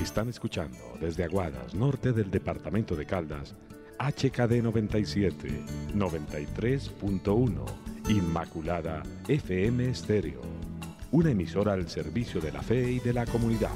[0.00, 3.54] Están escuchando desde Aguadas, norte del departamento de Caldas,
[3.98, 5.62] HKD 97,
[5.94, 7.64] 93.1,
[8.08, 10.40] Inmaculada FM Estéreo,
[11.12, 13.74] una emisora al servicio de la fe y de la comunidad.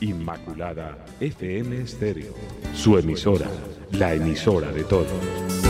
[0.00, 2.34] Inmaculada FM Estéreo,
[2.74, 3.50] su emisora,
[3.92, 5.69] la emisora de todos.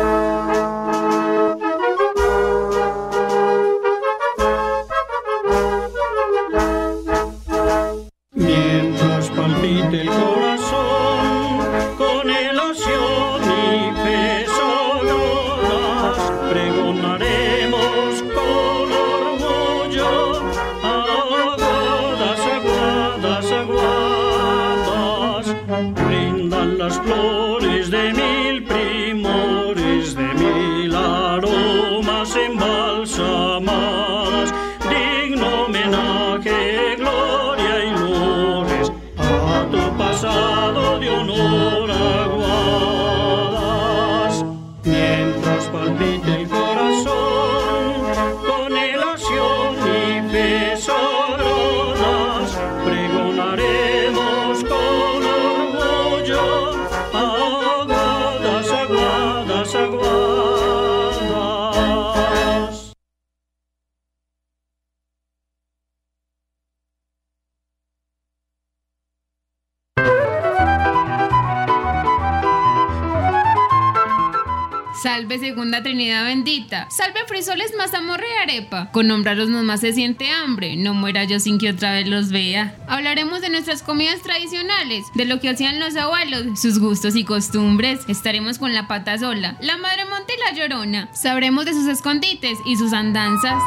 [75.39, 76.87] Segunda Trinidad bendita.
[76.89, 78.91] Salve frisoles, mazamorra y arepa.
[78.91, 80.75] Con nombrarlos nomás se siente hambre.
[80.75, 82.75] No muera yo sin que otra vez los vea.
[82.87, 88.01] Hablaremos de nuestras comidas tradicionales, de lo que hacían los abuelos, sus gustos y costumbres.
[88.07, 91.09] Estaremos con la pata sola, la madre monte y la llorona.
[91.13, 93.61] Sabremos de sus escondites y sus andanzas.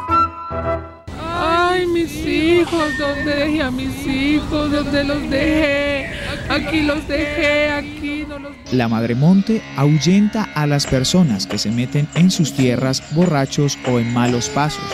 [1.37, 4.71] Ay, mis hijos, ¿dónde dejé a mis hijos?
[4.71, 6.07] ¿Dónde los dejé?
[6.49, 11.71] Aquí los dejé, aquí no los La Madre Monte ahuyenta a las personas que se
[11.71, 14.85] meten en sus tierras borrachos o en malos pasos.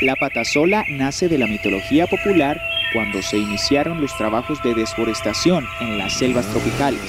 [0.00, 2.60] La patasola nace de la mitología popular
[2.92, 7.00] cuando se iniciaron los trabajos de desforestación en las selvas tropicales.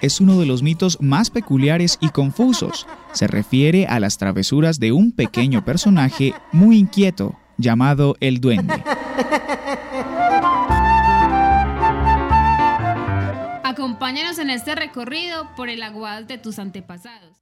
[0.00, 2.86] Es uno de los mitos más peculiares y confusos.
[3.16, 8.74] Se refiere a las travesuras de un pequeño personaje muy inquieto llamado el duende.
[13.64, 17.40] Acompáñanos en este recorrido por el aguas de tus antepasados.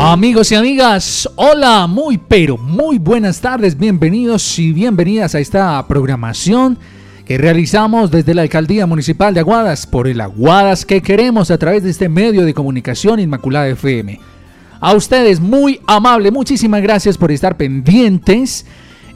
[0.00, 6.78] Amigos y amigas, hola, muy pero muy buenas tardes, bienvenidos y bienvenidas a esta programación
[7.26, 11.82] que realizamos desde la Alcaldía Municipal de Aguadas por el Aguadas que queremos a través
[11.82, 14.20] de este medio de comunicación Inmaculada FM.
[14.78, 18.66] A ustedes muy amable, muchísimas gracias por estar pendientes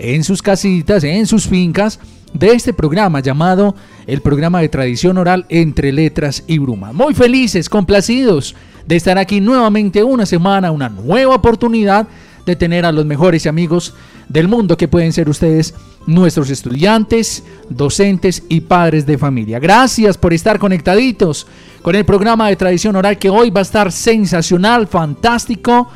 [0.01, 2.01] en sus casitas, en sus fincas
[2.35, 3.77] de este programa llamado
[4.09, 6.93] el programa de tradición oral entre letras y bruma.
[6.93, 8.57] Muy felices, complacidos
[8.87, 12.07] de estar aquí nuevamente una semana, una nueva oportunidad
[12.47, 13.95] de tener a los mejores amigos
[14.29, 15.75] del mundo que pueden ser ustedes,
[16.07, 19.59] nuestros estudiantes, docentes y padres de familia.
[19.59, 21.47] Gracias por estar conectaditos
[21.83, 25.89] con el programa de tradición oral que hoy va a estar sensacional, fantástico,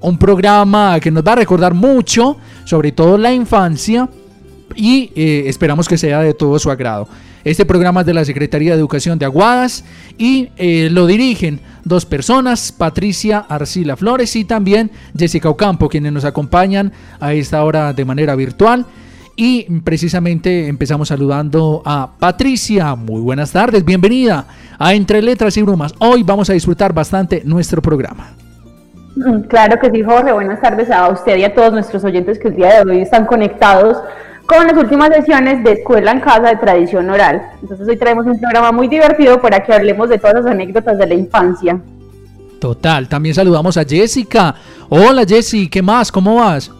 [0.00, 4.08] un programa que nos va a recordar mucho, sobre todo la infancia,
[4.74, 7.06] y eh, esperamos que sea de todo su agrado.
[7.44, 9.84] Este programa es de la Secretaría de Educación de Aguadas
[10.16, 16.24] y eh, lo dirigen dos personas, Patricia Arcila Flores y también Jessica Ocampo, quienes nos
[16.24, 18.86] acompañan a esta hora de manera virtual.
[19.34, 22.94] Y precisamente empezamos saludando a Patricia.
[22.94, 24.46] Muy buenas tardes, bienvenida
[24.78, 25.94] a Entre Letras y Brumas.
[25.98, 28.36] Hoy vamos a disfrutar bastante nuestro programa.
[29.16, 30.32] Mm, claro que sí, Jorge.
[30.32, 33.26] Buenas tardes a usted y a todos nuestros oyentes que el día de hoy están
[33.26, 33.98] conectados
[34.46, 37.42] con las últimas sesiones de Escuela en Casa de Tradición Oral.
[37.62, 41.06] Entonces hoy traemos un programa muy divertido para que hablemos de todas las anécdotas de
[41.06, 41.80] la infancia.
[42.60, 44.54] Total, también saludamos a Jessica.
[44.88, 46.12] Hola Jessy, ¿qué más?
[46.12, 46.70] ¿Cómo vas?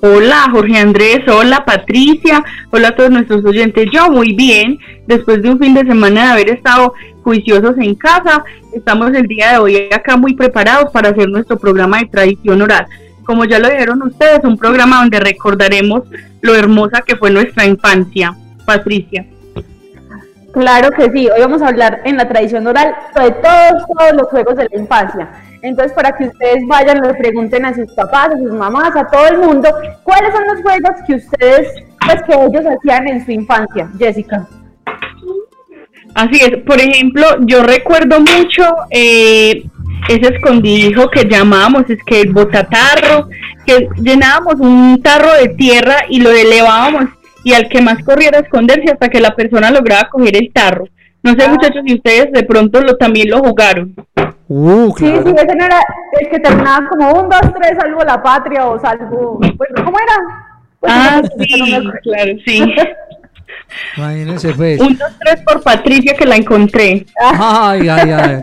[0.00, 3.86] Hola Jorge Andrés, hola Patricia, hola a todos nuestros oyentes.
[3.90, 8.44] Yo muy bien, después de un fin de semana de haber estado juiciosos en casa,
[8.74, 12.86] estamos el día de hoy acá muy preparados para hacer nuestro programa de tradición oral.
[13.24, 16.02] Como ya lo dijeron ustedes, un programa donde recordaremos
[16.40, 18.34] lo hermosa que fue nuestra infancia.
[18.64, 19.26] Patricia.
[20.52, 24.28] Claro que sí, hoy vamos a hablar en la tradición oral de todos, todos los
[24.28, 25.28] juegos de la infancia.
[25.62, 29.26] Entonces, para que ustedes vayan, le pregunten a sus papás, a sus mamás, a todo
[29.26, 29.68] el mundo,
[30.04, 31.68] ¿cuáles son los juegos que ustedes,
[32.06, 33.90] pues que ellos hacían en su infancia?
[33.98, 34.46] Jessica.
[36.14, 39.64] Así es, por ejemplo, yo recuerdo mucho eh,
[40.08, 43.28] ese escondidijo que llamábamos, es que el botatarro,
[43.66, 47.06] que llenábamos un tarro de tierra y lo elevábamos
[47.42, 50.86] y al que más corriera a esconderse hasta que la persona lograba coger el tarro.
[51.22, 51.48] No sé, ah.
[51.48, 53.94] muchachos, si ustedes de pronto lo, también lo jugaron.
[54.48, 55.22] Uh, claro.
[55.22, 55.80] Sí, sí, ese no era
[56.20, 59.38] el que terminaba como un, dos, tres, salvo la patria o salvo.
[59.56, 60.16] Pues, ¿Cómo era?
[60.80, 61.46] Pues, ah, sí,
[62.02, 62.74] claro, sí.
[63.96, 64.80] Imagínense, pues.
[64.80, 67.06] Un, dos, tres por Patricia que la encontré.
[67.18, 68.42] Ay, ay, ay.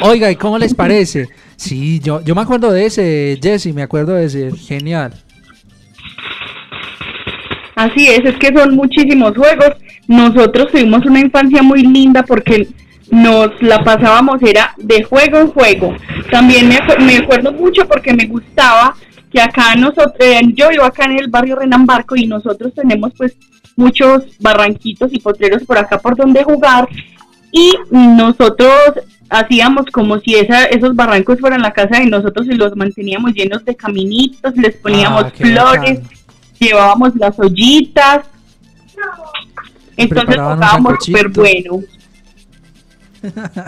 [0.00, 1.28] Oiga, ¿y cómo les parece?
[1.56, 4.50] Sí, yo, yo me acuerdo de ese, Jesse, me acuerdo de ese.
[4.56, 5.12] Genial.
[7.74, 9.72] Así es, es que son muchísimos juegos.
[10.06, 12.68] Nosotros tuvimos una infancia muy linda porque
[13.10, 15.94] nos la pasábamos era de juego en juego.
[16.30, 18.94] También me, me acuerdo mucho porque me gustaba
[19.30, 23.36] que acá nosotros, eh, yo vivo acá en el barrio Renambarco y nosotros tenemos pues
[23.76, 26.88] muchos barranquitos y potreros por acá por donde jugar
[27.50, 28.94] y nosotros
[29.30, 33.64] hacíamos como si esa, esos barrancos fueran la casa de nosotros y los manteníamos llenos
[33.64, 36.00] de caminitos, les poníamos ah, flores
[36.58, 38.26] llevábamos las ollitas.
[39.96, 41.80] Entonces jugábamos súper bueno.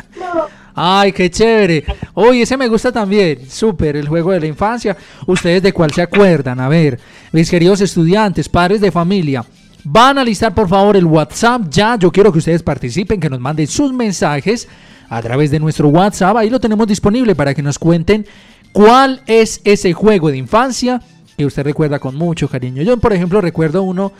[0.74, 1.84] Ay, qué chévere.
[2.14, 3.48] Oye, ese me gusta también.
[3.48, 4.96] Súper, el juego de la infancia.
[5.26, 6.60] ¿Ustedes de cuál se acuerdan?
[6.60, 7.00] A ver,
[7.32, 9.44] mis queridos estudiantes, padres de familia.
[9.84, 11.96] Van a listar por favor el WhatsApp ya.
[11.96, 14.68] Yo quiero que ustedes participen, que nos manden sus mensajes
[15.08, 16.36] a través de nuestro WhatsApp.
[16.36, 18.26] Ahí lo tenemos disponible para que nos cuenten
[18.72, 21.00] cuál es ese juego de infancia
[21.36, 22.82] que usted recuerda con mucho cariño.
[22.82, 24.12] Yo, por ejemplo, recuerdo uno,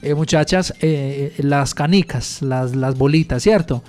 [0.00, 3.82] eh, muchachas, eh, las canicas, las, las bolitas, ¿cierto?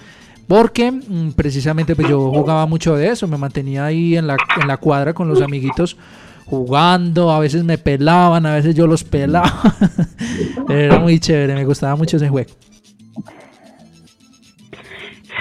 [0.47, 4.67] Porque mm, precisamente pues yo jugaba mucho de eso, me mantenía ahí en la, en
[4.67, 5.97] la cuadra con los amiguitos
[6.45, 9.75] jugando, a veces me pelaban, a veces yo los pelaba.
[10.69, 12.51] Era muy chévere, me gustaba mucho ese juego.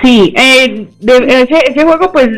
[0.03, 2.29] Sí, eh, ese, ese juego pues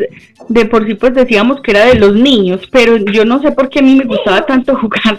[0.49, 3.69] de por sí pues decíamos que era de los niños, pero yo no sé por
[3.69, 5.17] qué a mí me gustaba tanto jugar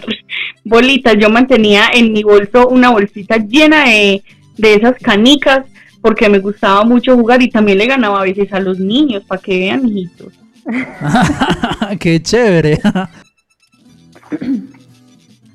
[0.63, 1.15] bolitas.
[1.19, 4.23] Yo mantenía en mi bolso una bolsita llena de,
[4.57, 5.65] de esas canicas
[6.01, 9.41] porque me gustaba mucho jugar y también le ganaba a veces a los niños para
[9.41, 10.33] que vean hijitos.
[11.99, 12.79] qué chévere.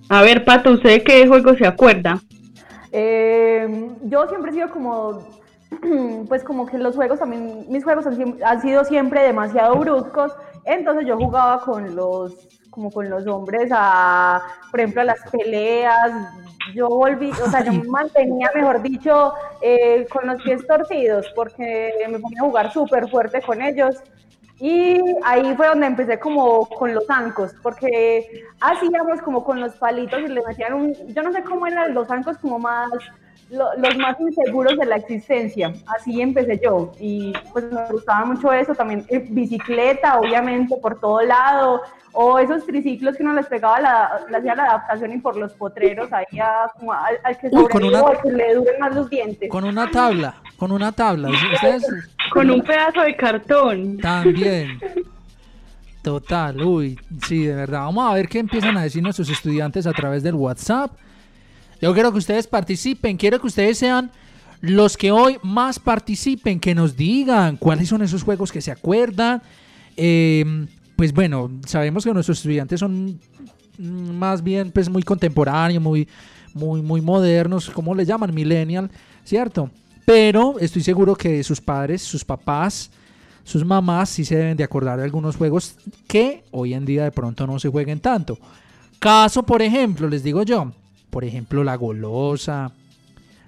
[0.08, 2.20] a ver, Pato, ¿usted de qué juego se acuerda?
[2.90, 5.41] Eh, yo siempre he sido como
[6.28, 10.32] pues como que los juegos también, mis juegos han, sido siempre demasiado bruscos,
[10.64, 16.12] entonces yo jugaba con los, como con los hombres a, por ejemplo, a las peleas,
[16.74, 22.18] yo volví, o sea, yo mantenía, mejor dicho, eh, con los pies torcidos, porque me
[22.18, 23.96] ponía a jugar súper fuerte con ellos,
[24.60, 30.20] y ahí fue donde empecé como con los zancos, porque hacíamos como con los palitos
[30.20, 32.90] y le metían un, yo no sé cómo eran los zancos como más
[33.52, 35.72] los más inseguros de la existencia.
[35.86, 41.20] Así empecé yo y pues me gustaba mucho eso, también eh, bicicleta, obviamente, por todo
[41.22, 41.82] lado,
[42.12, 45.52] o esos triciclos que uno les pegaba, la, le hacía la adaptación y por los
[45.54, 46.24] potreros ahí
[46.78, 49.48] como al, que que le duren más los dientes.
[49.50, 51.28] Con una tabla, con una tabla.
[52.32, 53.98] Con un pedazo de cartón.
[53.98, 54.78] También.
[56.02, 57.80] Total, uy, sí, de verdad.
[57.80, 60.90] Vamos a ver qué empiezan a decir nuestros estudiantes a través del WhatsApp.
[61.82, 64.12] Yo quiero que ustedes participen, quiero que ustedes sean
[64.60, 69.42] los que hoy más participen, que nos digan cuáles son esos juegos que se acuerdan.
[69.96, 73.18] Em, pues bueno, sabemos que nuestros estudiantes son
[73.78, 76.06] más bien pues muy contemporáneos, muy,
[76.54, 78.32] muy, muy modernos, ¿cómo le llaman?
[78.32, 78.88] Millennial,
[79.24, 79.68] ¿cierto?
[80.04, 82.92] Pero estoy seguro que sus padres, sus papás,
[83.42, 85.74] sus mamás sí se deben de acordar de algunos juegos
[86.06, 88.38] que hoy en día de pronto no se jueguen tanto.
[89.00, 90.72] Caso, por ejemplo, les digo yo,
[91.12, 92.72] por ejemplo, la golosa,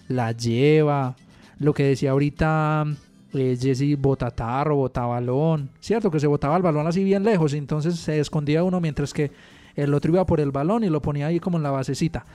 [0.09, 1.17] la lleva,
[1.59, 2.85] lo que decía ahorita
[3.33, 6.11] eh, Jesse, botatarro, botabalón, ¿cierto?
[6.11, 9.31] Que se botaba el balón así bien lejos, y entonces se escondía uno mientras que
[9.77, 12.27] el otro iba por el balón y lo ponía ahí como en la basecita.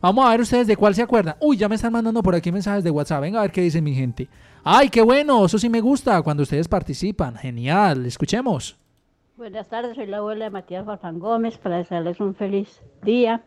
[0.00, 1.36] Vamos a ver ustedes de cuál se acuerdan.
[1.38, 3.20] Uy, ya me están mandando por aquí mensajes de WhatsApp.
[3.20, 4.26] Venga a ver qué dice mi gente.
[4.64, 7.36] Ay, qué bueno, eso sí me gusta cuando ustedes participan.
[7.36, 8.78] Genial, escuchemos.
[9.36, 13.44] Buenas tardes, soy la abuela de Matías Farfán Gómez para desearles un feliz día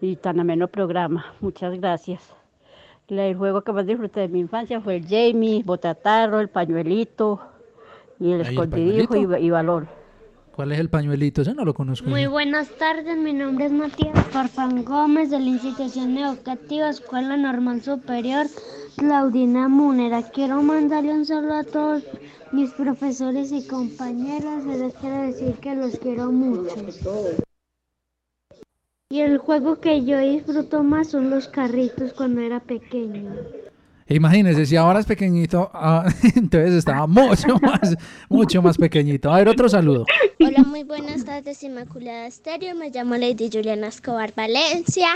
[0.00, 1.34] y tan ameno programa.
[1.40, 2.22] Muchas gracias.
[3.08, 7.40] El juego que más disfruté de mi infancia fue el Jamie, Botatarro, el pañuelito
[8.18, 9.88] y el escondidijo y, balón.
[10.56, 11.42] ¿Cuál es el pañuelito?
[11.42, 12.08] Ese no lo conozco.
[12.08, 12.30] Muy yo.
[12.30, 18.46] buenas tardes, mi nombre es Matías Farfán Gómez de la institución educativa Escuela Normal Superior
[18.96, 20.22] Claudina Múnera.
[20.22, 22.02] Quiero mandarle un saludo a todos
[22.52, 26.74] mis profesores y compañeros les quiero decir que los quiero mucho.
[29.08, 33.36] Y el juego que yo disfruto más son los carritos cuando era pequeño.
[34.08, 37.96] Imagínese, si ahora es pequeñito, ah, entonces estaba mucho más,
[38.28, 39.32] mucho más pequeñito.
[39.32, 40.06] A ver, otro saludo.
[40.38, 42.76] Hola, muy buenas tardes, Inmaculada Estéreo.
[42.76, 45.08] Me llamo Lady Juliana Escobar Valencia.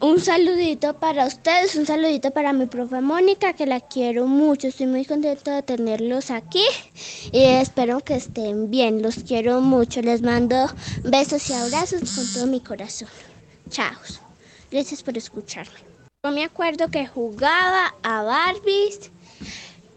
[0.00, 4.66] Un saludito para ustedes, un saludito para mi profe Mónica, que la quiero mucho.
[4.66, 6.64] Estoy muy contenta de tenerlos aquí
[7.30, 9.00] y espero que estén bien.
[9.00, 10.02] Los quiero mucho.
[10.02, 10.66] Les mando
[11.04, 13.08] besos y abrazos con todo mi corazón.
[13.70, 13.92] Chao.
[14.72, 15.91] Gracias por escucharme.
[16.24, 19.10] Yo me acuerdo que jugaba a Barbies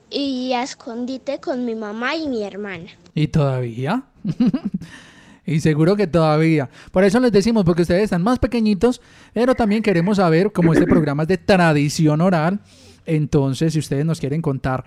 [0.10, 2.88] y a escondite con mi mamá y mi hermana.
[3.14, 4.06] ¿Y todavía?
[5.46, 6.68] y seguro que todavía.
[6.92, 9.02] Por eso les decimos, porque ustedes están más pequeñitos,
[9.34, 12.60] pero también queremos saber, como este programa es de tradición oral,
[13.06, 14.84] entonces si ustedes nos quieren contar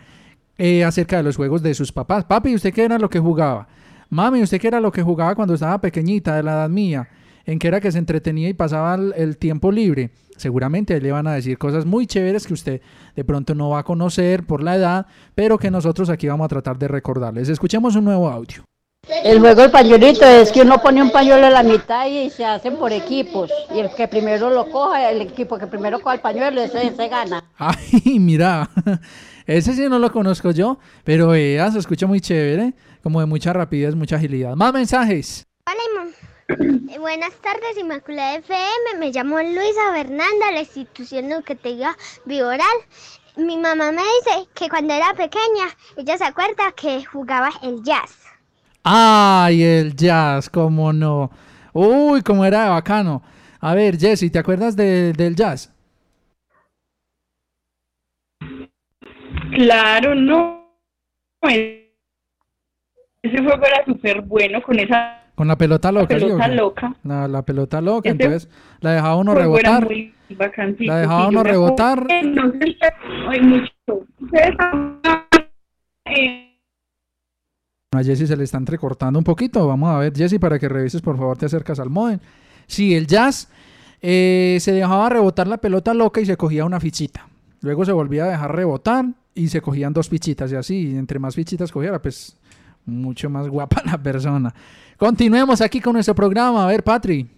[0.57, 2.25] eh, acerca de los juegos de sus papás.
[2.25, 3.69] Papi, ¿usted qué era lo que jugaba?
[4.11, 7.09] Mami, ¿usted qué era lo que jugaba cuando estaba pequeñita, de la edad mía?
[7.49, 10.11] ¿En qué era que se entretenía y pasaba el, el tiempo libre?
[10.37, 12.83] Seguramente ahí le van a decir cosas muy chéveres que usted
[13.17, 16.49] de pronto no va a conocer por la edad, pero que nosotros aquí vamos a
[16.49, 17.49] tratar de recordarles.
[17.49, 18.65] Escuchemos un nuevo audio.
[19.25, 22.45] El juego del pañuelito es que uno pone un pañuelo a la mitad y se
[22.45, 23.51] hacen por equipos.
[23.75, 27.09] Y el que primero lo coja, el equipo que primero coja el pañuelo, ese, ese
[27.09, 27.43] gana.
[27.57, 28.69] Ay, mira,
[29.47, 33.55] ese sí no lo conozco yo, pero vea, se escucha muy chévere, como de mucha
[33.55, 34.55] rapidez, mucha agilidad.
[34.55, 35.48] Más mensajes.
[36.99, 38.99] Buenas tardes, Inmaculada FM.
[38.99, 42.67] Me llamo Luisa Fernanda, la institución educativa Bioral.
[43.37, 48.19] Mi mamá me dice que cuando era pequeña, ella se acuerda que jugaba el jazz.
[48.83, 51.31] Ay, el jazz, cómo no.
[51.75, 53.23] Uy, cómo era bacano.
[53.61, 55.71] A ver, Jesse, ¿te acuerdas de- del jazz?
[59.55, 60.67] Claro, no.
[61.43, 61.89] Ese
[63.39, 66.19] juego era súper bueno con esa Con la pelota loca.
[66.19, 66.97] ¿sí o pelota loca.
[67.05, 68.49] La, la pelota loca, entonces
[68.81, 69.85] la dejaba uno era rebotar.
[69.85, 70.13] muy
[70.81, 72.07] La dejaba uno rebotar.
[72.11, 73.73] hay mucho.
[76.07, 76.45] Eh,
[77.95, 79.65] A Jesse se le está entrecortando un poquito.
[79.69, 82.19] Vamos a ver, Jesse, para que revises, por favor, te acercas al modem.
[82.67, 83.49] Sí, el jazz
[84.03, 87.29] eh, se dejaba rebotar la pelota loca y se cogía una fichita.
[87.61, 89.05] Luego se volvía a dejar rebotar
[89.37, 90.91] y se cogían dos fichitas y así.
[90.91, 92.37] Y entre más fichitas cogiera, pues
[92.85, 94.53] mucho más guapa la persona.
[94.99, 96.65] Continuemos aquí con nuestro programa.
[96.65, 97.31] A ver, Patri.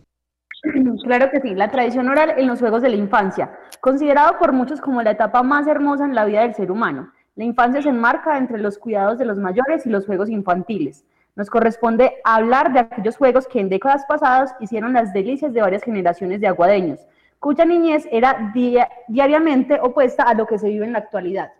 [1.04, 3.50] Claro que sí, la tradición oral en los juegos de la infancia,
[3.80, 7.12] considerado por muchos como la etapa más hermosa en la vida del ser humano.
[7.36, 11.04] La infancia se enmarca entre los cuidados de los mayores y los juegos infantiles.
[11.36, 15.82] Nos corresponde hablar de aquellos juegos que en décadas pasadas hicieron las delicias de varias
[15.82, 17.00] generaciones de aguadeños,
[17.38, 21.50] cuya niñez era dia- diariamente opuesta a lo que se vive en la actualidad.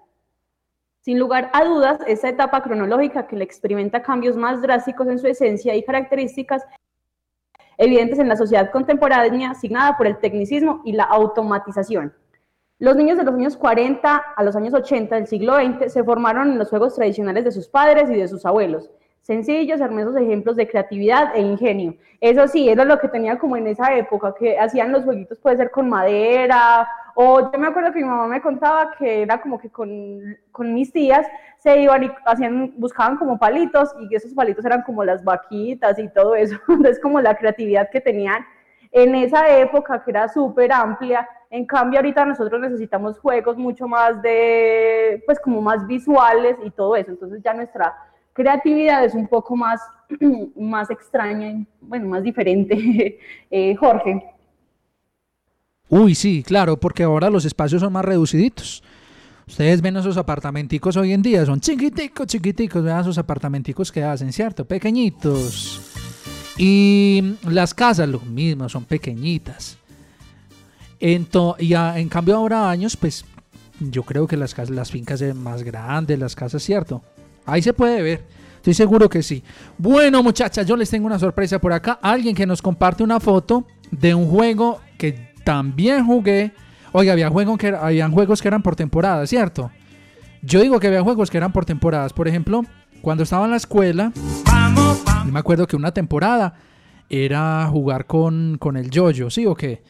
[1.00, 5.26] Sin lugar a dudas, esta etapa cronológica que le experimenta cambios más drásticos en su
[5.26, 6.62] esencia y características
[7.78, 12.12] evidentes en la sociedad contemporánea, asignada por el tecnicismo y la automatización.
[12.78, 16.52] Los niños de los años 40 a los años 80 del siglo XX se formaron
[16.52, 18.90] en los juegos tradicionales de sus padres y de sus abuelos.
[19.22, 21.94] Sencillos, hermosos ejemplos de creatividad e ingenio.
[22.20, 25.56] Eso sí, era lo que tenía como en esa época, que hacían los jueguitos, puede
[25.56, 29.58] ser con madera, o yo me acuerdo que mi mamá me contaba que era como
[29.58, 31.26] que con, con mis tías
[31.58, 36.08] se iban y hacían, buscaban como palitos, y esos palitos eran como las vaquitas y
[36.08, 36.56] todo eso.
[36.68, 38.44] Entonces, como la creatividad que tenían
[38.92, 41.28] en esa época que era súper amplia.
[41.50, 46.96] En cambio, ahorita nosotros necesitamos juegos mucho más de, pues como más visuales y todo
[46.96, 47.10] eso.
[47.10, 47.94] Entonces ya nuestra
[48.32, 49.80] creatividad es un poco más,
[50.56, 53.18] más extraña, bueno, más diferente.
[53.50, 54.39] Eh, Jorge.
[55.90, 58.82] Uy, sí, claro, porque ahora los espacios son más reduciditos.
[59.46, 64.32] Ustedes ven esos apartamenticos hoy en día, son chiquiticos, chiquiticos, vean esos apartamenticos que hacen,
[64.32, 64.64] ¿cierto?
[64.64, 65.80] Pequeñitos.
[66.56, 69.76] Y las casas, lo mismo, son pequeñitas.
[71.00, 73.24] Ento- y en cambio ahora años, pues
[73.80, 77.02] yo creo que las, casas, las fincas son más grandes, las casas, ¿cierto?
[77.46, 78.22] Ahí se puede ver.
[78.56, 79.42] Estoy seguro que sí.
[79.78, 81.98] Bueno, muchachas, yo les tengo una sorpresa por acá.
[82.02, 86.52] Alguien que nos comparte una foto de un juego que también jugué.
[86.92, 89.72] Oiga, había juegos que, habían juegos que eran por temporada, ¿cierto?
[90.42, 92.12] Yo digo que había juegos que eran por temporadas.
[92.12, 92.64] Por ejemplo,
[93.02, 96.54] cuando estaba en la escuela, yo me acuerdo que una temporada
[97.08, 99.82] era jugar con, con el yoyo, ¿sí o qué?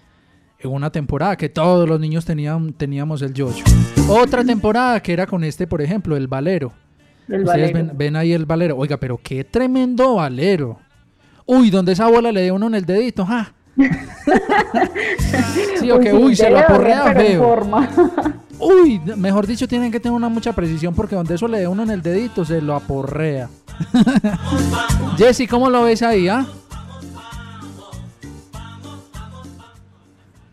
[0.59, 3.63] en una temporada que todos los niños tenían, teníamos el yoyo.
[4.09, 6.73] Otra temporada que era con este, por ejemplo, el valero.
[7.29, 7.75] El Ustedes valero.
[7.75, 8.79] ven, ven ahí el valero.
[8.79, 10.79] Oiga, pero qué tremendo valero.
[11.45, 13.55] Uy, donde esa bola le dé uno en el dedito, ¡ja!
[15.79, 17.89] Sí, o que, uy, se lo aporrea forma.
[18.59, 21.83] Uy, mejor dicho, tienen que tener una mucha precisión porque donde eso le dé uno
[21.83, 23.49] en el dedito, se lo aporrea.
[25.17, 26.47] Jessy, ¿cómo lo ves ahí, ah?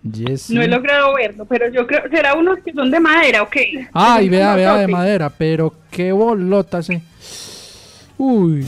[0.09, 0.55] Jessy.
[0.55, 3.87] No he logrado verlo, pero yo creo, ¿será unos que son de madera o qué?
[3.91, 7.01] Ay, vea, vea de madera, pero qué bolota sí.
[8.17, 8.65] Uy,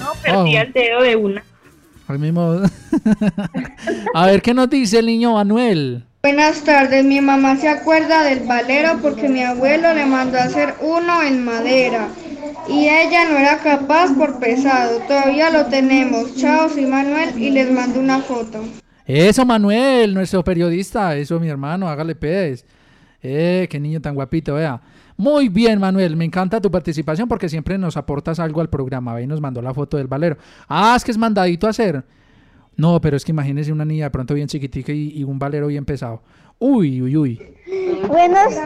[0.00, 0.60] No, perdí Oh.
[0.60, 1.42] el dedo de una.
[2.08, 2.62] Al mismo.
[4.14, 6.04] A ver qué nos dice el niño Manuel.
[6.22, 10.74] Buenas tardes, mi mamá se acuerda del valero porque mi abuelo le mandó a hacer
[10.80, 12.08] uno en madera
[12.68, 14.98] y ella no era capaz por pesado.
[15.06, 16.34] Todavía lo tenemos.
[16.36, 18.64] Chao, soy Manuel y les mando una foto.
[19.06, 21.16] Eso, Manuel, nuestro periodista.
[21.16, 22.64] Eso, mi hermano, hágale pez.
[23.22, 24.80] Eh, qué niño tan guapito, vea.
[25.18, 29.20] Muy bien, Manuel, me encanta tu participación porque siempre nos aportas algo al programa.
[29.20, 30.36] Y nos mandó la foto del valero.
[30.68, 32.04] Ah, es que es mandadito hacer.
[32.76, 35.66] No, pero es que imagínese una niña de pronto bien chiquitica y, y un valero
[35.66, 36.22] bien pesado.
[36.60, 37.42] Uy, uy, uy.
[38.06, 38.56] Buenas,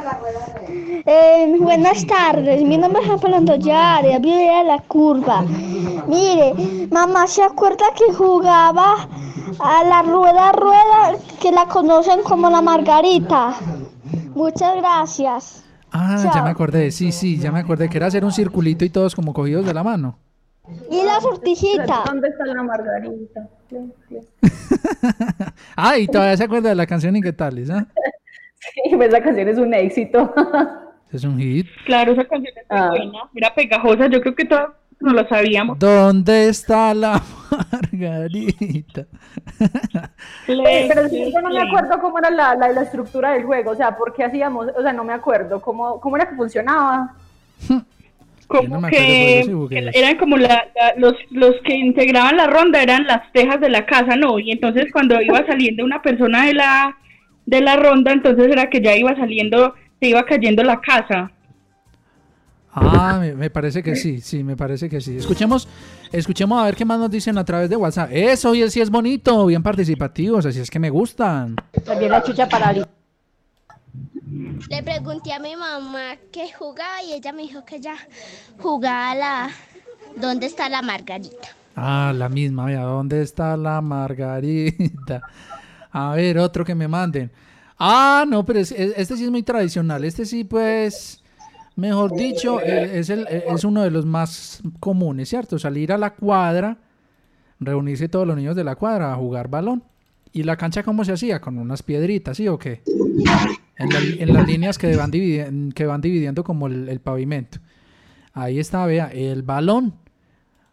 [1.06, 5.44] eh, buenas tardes, mi nombre es Apolando Yare, vivo de la curva.
[6.06, 9.08] Mire, mamá se acuerda que jugaba
[9.58, 13.56] a la rueda rueda que la conocen como la margarita.
[14.34, 15.62] Muchas gracias.
[15.92, 18.90] Ah, ya me acordé, sí, sí, ya me acordé que era hacer un circulito y
[18.90, 20.18] todos como cogidos de la mano.
[20.90, 22.04] Y la sortijita.
[22.06, 23.48] ¿Dónde está la margarita?
[25.76, 27.86] Ah, y todavía se acuerda de la canción y qué tal, ¿ah?
[28.74, 30.32] Sí, pues la canción es un éxito.
[31.12, 31.66] Es un hit.
[31.84, 32.88] Claro, esa canción es muy Ah.
[32.88, 33.18] buena.
[33.34, 35.78] Era pegajosa, yo creo que todos no lo sabíamos.
[35.78, 37.20] ¿Dónde está la
[37.70, 39.06] margarita?
[40.48, 43.76] Oye, pero yo no me acuerdo cómo era la, la, la estructura del juego, o
[43.76, 44.66] sea, ¿por qué hacíamos?
[44.76, 47.14] O sea, no me acuerdo cómo, cómo era que funcionaba.
[48.48, 49.40] Como no que
[49.94, 53.86] eran como la, la- los, los que integraban la ronda eran las tejas de la
[53.86, 54.38] casa, ¿no?
[54.38, 56.94] Y entonces cuando iba saliendo una persona de la,
[57.46, 61.30] de la ronda, entonces era que ya iba saliendo, se iba cayendo la casa.
[62.74, 65.16] Ah, me, me parece que sí, sí, me parece que sí.
[65.18, 65.68] Escuchemos,
[66.10, 68.10] escuchemos a ver qué más nos dicen a través de WhatsApp.
[68.12, 71.56] Eso, y sí es bonito, bien participativos, así es que me gustan.
[71.84, 72.90] También la chucha paralítica.
[74.70, 77.94] Le pregunté a mi mamá que jugaba y ella me dijo que ella
[78.58, 79.50] jugaba la...
[80.16, 81.48] ¿Dónde está la margarita?
[81.76, 85.22] Ah, la misma, vea, ¿dónde está la margarita?
[85.90, 87.30] A ver, otro que me manden.
[87.78, 90.04] Ah, no, pero es- es- este sí es muy tradicional.
[90.04, 91.21] Este sí, pues,
[91.76, 95.58] mejor dicho, eh, es, el, eh, es uno de los más comunes, ¿cierto?
[95.58, 96.78] Salir a la cuadra,
[97.60, 99.82] reunirse todos los niños de la cuadra a jugar balón.
[100.32, 101.40] ¿Y la cancha cómo se hacía?
[101.40, 102.82] Con unas piedritas, ¿sí o qué?
[103.76, 107.58] En, la- en las líneas que van, dividi- que van dividiendo como el, el pavimento.
[108.32, 109.94] Ahí está, vea, el balón.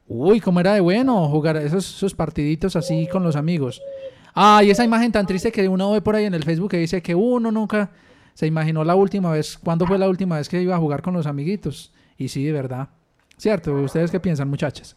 [0.08, 3.82] Uy, cómo era de bueno jugar esos, esos partiditos así con los amigos.
[4.34, 6.78] Ah, y esa imagen tan triste que uno ve por ahí en el Facebook que
[6.78, 7.90] dice que uno nunca
[8.40, 11.14] se imaginó la última vez, ¿cuándo fue la última vez que iba a jugar con
[11.14, 11.94] los amiguitos?
[12.18, 12.88] Y sí, de verdad.
[13.36, 13.74] ¿Cierto?
[13.74, 14.96] ¿Ustedes qué piensan, muchachas?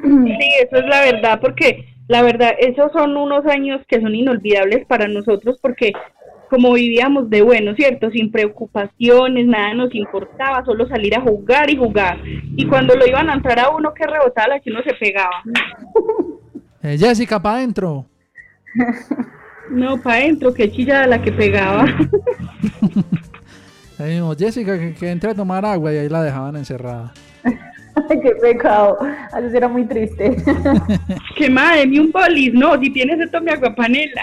[0.00, 4.86] Sí, eso es la verdad, porque la verdad, esos son unos años que son inolvidables
[4.86, 5.92] para nosotros, porque
[6.48, 8.08] como vivíamos de bueno, ¿cierto?
[8.12, 12.20] Sin preocupaciones, nada nos importaba, solo salir a jugar y jugar.
[12.24, 15.42] Y cuando lo iban a entrar a uno que rebotaba, la que uno se pegaba.
[16.80, 18.06] Eh, Jessica, para adentro.
[19.72, 21.86] No, para adentro, qué chillada la que pegaba.
[23.98, 27.12] Ahí mismo, Jessica, que, que entre a tomar agua y ahí la dejaban encerrada.
[27.44, 28.98] Ay, qué pecado.
[29.38, 30.36] Eso sí era muy triste.
[31.36, 34.22] que madre, ni un bolis, no, si tienes esto me aguapanela.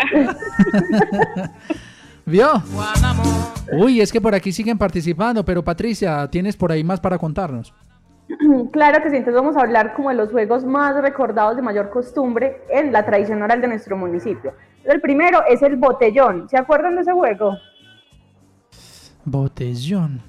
[2.25, 2.61] ¿Vio?
[3.71, 7.73] Uy, es que por aquí siguen participando, pero Patricia, ¿tienes por ahí más para contarnos?
[8.71, 11.89] Claro que sí, entonces vamos a hablar como de los juegos más recordados de mayor
[11.89, 14.53] costumbre en la tradición oral de nuestro municipio.
[14.89, 16.49] El primero es el botellón.
[16.49, 17.55] ¿Se acuerdan de ese juego?
[19.23, 20.19] Botellón.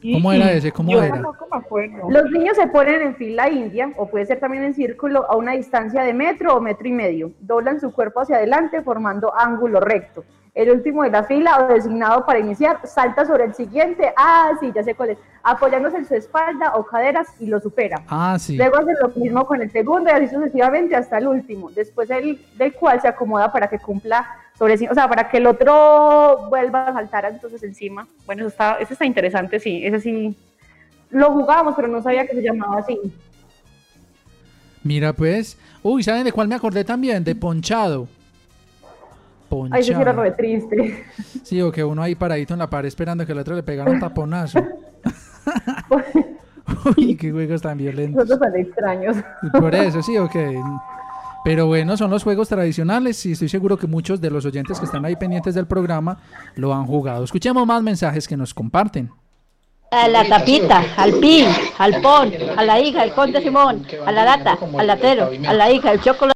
[0.00, 0.70] ¿Cómo era ese?
[0.70, 1.14] ¿Cómo Yo era?
[1.14, 2.08] tampoco me acuerdo.
[2.08, 5.52] Los niños se ponen en fila india, o puede ser también en círculo, a una
[5.52, 7.32] distancia de metro o metro y medio.
[7.40, 10.24] Doblan su cuerpo hacia adelante formando ángulo recto.
[10.54, 14.12] El último de la fila o designado para iniciar salta sobre el siguiente.
[14.16, 15.18] Ah, sí, ya sé cuál es.
[15.42, 18.02] Apoyándose en su espalda o caderas y lo supera.
[18.08, 18.56] Ah, sí.
[18.56, 22.38] Luego hace lo mismo con el segundo y así sucesivamente hasta el último, después el,
[22.58, 24.26] del cual se acomoda para que cumpla
[24.58, 28.06] sobre sí, o sea, para que el otro vuelva a saltar entonces encima.
[28.26, 30.36] Bueno, eso está, eso está interesante, sí, ese sí.
[31.10, 32.98] Lo jugábamos, pero no sabía que se llamaba así.
[34.82, 35.58] Mira pues.
[35.82, 37.24] Uy, ¿saben de cuál me acordé también?
[37.24, 38.08] De Ponchado.
[39.52, 39.76] Ponchado.
[39.76, 41.04] Ay, sí era re triste.
[41.42, 43.90] Sí, o que uno ahí paradito en la pared esperando que el otro le pegara
[43.90, 44.60] un taponazo.
[46.96, 48.26] Uy, qué juegos tan violentos.
[48.26, 49.16] Son tan extraños.
[49.52, 50.34] Por eso, sí, ok.
[51.44, 54.86] Pero bueno, son los juegos tradicionales y estoy seguro que muchos de los oyentes que
[54.86, 56.16] están ahí pendientes del programa
[56.54, 57.24] lo han jugado.
[57.24, 59.10] Escuchemos más mensajes que nos comparten.
[59.90, 61.44] A la tapita, al pin,
[61.76, 65.70] al pon, a la hija, el conde Simón, a la lata, al latero, a la
[65.70, 66.32] hija, el chocolate.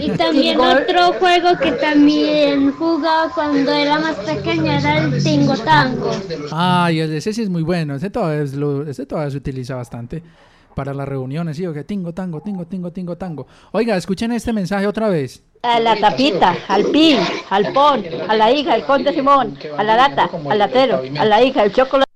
[0.00, 6.10] Y también otro juego que también jugaba cuando era más pequeña era el Tingo Tango.
[6.50, 10.22] Ay, ese sí es muy bueno, ese todavía, es lo- ese todavía se utiliza bastante
[10.74, 13.46] para las reuniones, sí, o que tingo, tango, tingo, tingo, tingo, tango.
[13.70, 15.44] Oiga, escuchen este mensaje otra vez.
[15.62, 17.18] A la tapita, al pin,
[17.50, 21.42] al pon, a la hija, el conde Simón, a la lata, al latero, a la
[21.42, 22.10] hija, el chocolate.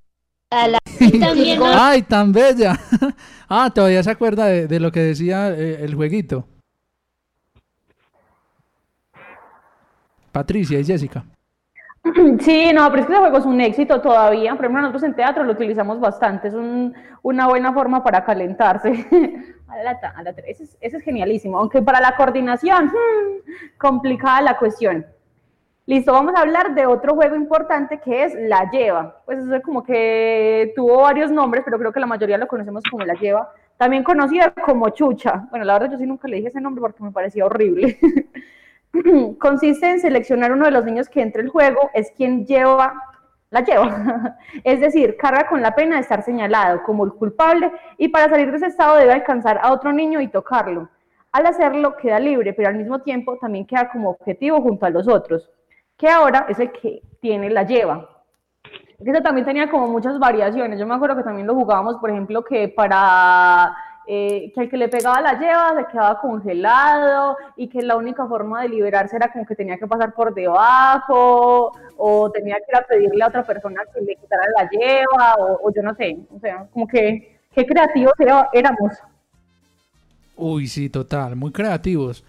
[0.50, 0.78] A la...
[1.78, 2.78] ¡Ay, tan bella!
[3.48, 6.48] ah, todavía se acuerda de, de lo que decía eh, el jueguito.
[10.38, 11.24] Patricia y Jessica.
[12.40, 14.54] Sí, no, pero es que juego es un éxito todavía.
[14.54, 16.48] Por ejemplo, nosotros en teatro lo utilizamos bastante.
[16.48, 18.90] Es un- una buena forma para calentarse.
[19.68, 21.58] A la a la ese, es, ese es genialísimo.
[21.58, 22.90] Aunque para la coordinación,
[23.78, 25.04] complicada la cuestión.
[25.84, 29.20] Listo, vamos a hablar de otro juego importante que es La Lleva.
[29.26, 32.82] Pues eso es como que tuvo varios nombres, pero creo que la mayoría lo conocemos
[32.90, 33.52] como La Lleva.
[33.76, 35.46] También conocida como Chucha.
[35.50, 37.98] Bueno, la verdad yo sí nunca le dije ese nombre porque me parecía horrible.
[39.38, 42.94] Consiste en seleccionar uno de los niños que entre el juego, es quien lleva,
[43.50, 44.38] la lleva.
[44.64, 48.50] Es decir, carga con la pena de estar señalado como el culpable y para salir
[48.50, 50.88] de ese estado debe alcanzar a otro niño y tocarlo.
[51.32, 55.06] Al hacerlo queda libre, pero al mismo tiempo también queda como objetivo junto a los
[55.06, 55.50] otros,
[55.96, 58.08] que ahora es el que tiene la lleva.
[58.98, 60.78] Eso también tenía como muchas variaciones.
[60.78, 63.76] Yo me acuerdo que también lo jugábamos, por ejemplo, que para
[64.10, 68.26] eh, que el que le pegaba la lleva se quedaba congelado y que la única
[68.26, 72.76] forma de liberarse era como que tenía que pasar por debajo o tenía que ir
[72.76, 76.16] a pedirle a otra persona que le quitara la lleva o, o yo no sé.
[76.34, 78.14] O sea, como que qué creativos
[78.54, 78.94] éramos.
[80.36, 82.24] Uy, sí, total, muy creativos.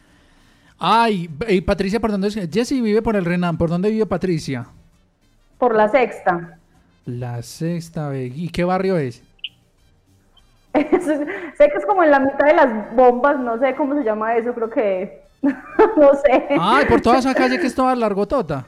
[0.78, 2.36] Ay, y Patricia, ¿por dónde es?
[2.52, 4.68] Jessie vive por el Renan, ¿por dónde vive Patricia?
[5.58, 6.60] Por la sexta.
[7.06, 9.24] La sexta, ¿y qué barrio es?
[10.74, 14.36] Sé que es como en la mitad de las bombas, no sé cómo se llama
[14.36, 16.48] eso, creo que no sé.
[16.60, 18.66] Ay, por toda esa calle que es toda largotota.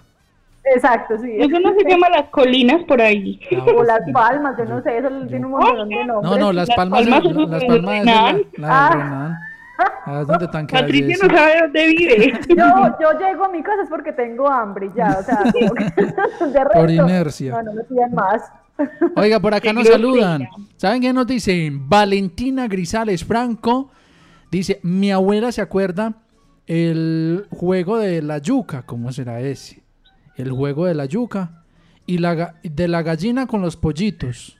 [0.63, 1.37] Exacto, sí.
[1.39, 3.39] Eso no se llama las colinas por ahí.
[3.75, 6.31] O las palmas, yo no sé, eso tiene un montón de nombres.
[6.31, 8.41] No, no, Las Las Palmas, Palmas es- es Las Palmas es Renan.
[8.57, 9.37] la, Ah.
[10.05, 10.23] Ah,
[10.71, 12.39] Patricia no sabe dónde vive.
[12.49, 12.65] Yo,
[13.01, 16.05] yo llego a mi casa es porque tengo hambre ya, o sea, como que de
[16.63, 17.51] resto, Por inercia.
[17.53, 18.51] No, no me pidan más.
[19.15, 20.47] Oiga, por acá nos saludan.
[20.77, 21.87] ¿Saben qué nos dicen?
[21.89, 23.91] Valentina Grisales Franco
[24.51, 26.15] dice, mi abuela se acuerda
[26.67, 29.83] el juego de la yuca, ¿cómo será ese?
[30.35, 31.63] El juego de la yuca
[32.05, 34.57] y la de la gallina con los pollitos.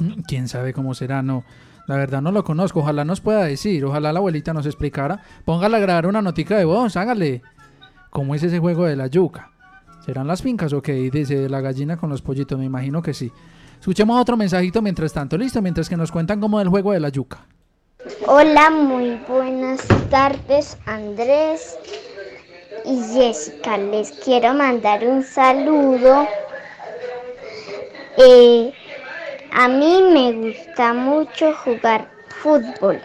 [0.00, 1.22] Mm, ¿Quién sabe cómo será?
[1.22, 1.44] No,
[1.86, 2.80] la verdad no lo conozco.
[2.80, 5.22] Ojalá nos pueda decir, ojalá la abuelita nos explicara.
[5.44, 7.42] Póngala a grabar una notica de voz, hágale.
[8.10, 9.52] ¿Cómo es ese juego de la yuca?
[10.08, 11.10] ¿Serán las fincas o qué?
[11.10, 13.30] Dice la gallina con los pollitos, me imagino que sí.
[13.78, 17.10] Escuchemos otro mensajito mientras tanto, listo, mientras que nos cuentan como del juego de la
[17.10, 17.44] yuca.
[18.26, 21.76] Hola, muy buenas tardes, Andrés
[22.86, 23.76] y Jessica.
[23.76, 26.26] Les quiero mandar un saludo.
[28.16, 28.72] Eh,
[29.52, 32.98] a mí me gusta mucho jugar fútbol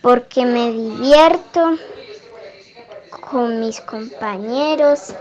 [0.00, 1.76] porque me divierto
[3.30, 5.12] con mis compañeros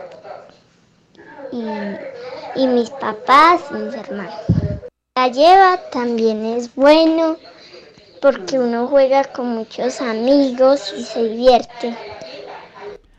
[1.52, 4.34] y, y mis papás mis hermanos.
[5.16, 7.38] La lleva también es bueno
[8.22, 11.96] porque uno juega con muchos amigos y se divierte.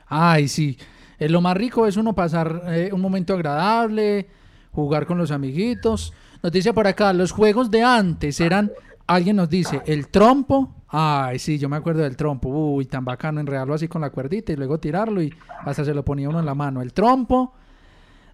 [0.07, 0.79] Ay, sí.
[1.19, 4.29] Eh, lo más rico es uno pasar eh, un momento agradable,
[4.73, 6.13] jugar con los amiguitos.
[6.43, 8.71] Nos dice por acá, los juegos de antes eran,
[9.07, 10.75] alguien nos dice, el trompo.
[10.89, 12.49] Ay, sí, yo me acuerdo del trompo.
[12.49, 15.33] Uy, tan bacano enredarlo así con la cuerdita y luego tirarlo y
[15.65, 16.83] hasta se lo ponía uno en la mano.
[16.83, 17.55] El trompo,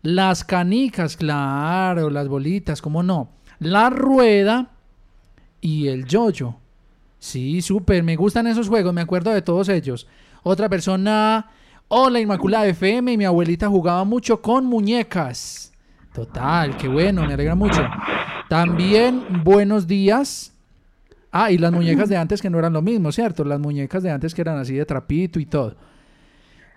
[0.03, 3.31] las canicas, claro, las bolitas, cómo no.
[3.59, 4.73] La rueda
[5.61, 6.57] y el yoyo.
[7.19, 10.09] Sí, súper, me gustan esos juegos, me acuerdo de todos ellos.
[10.43, 11.51] Otra persona,
[11.87, 15.73] hola Inmaculada FM, y mi abuelita jugaba mucho con muñecas.
[16.12, 17.81] Total, qué bueno, me alegra mucho.
[18.49, 20.53] También, buenos días.
[21.31, 23.45] Ah, y las muñecas de antes que no eran lo mismo, ¿cierto?
[23.45, 25.77] Las muñecas de antes que eran así de trapito y todo.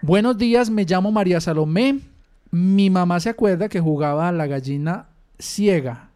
[0.01, 1.99] Buenos días, me llamo María Salomé.
[2.57, 6.11] Mi mamá se acuerda que jugaba a la gallina ciega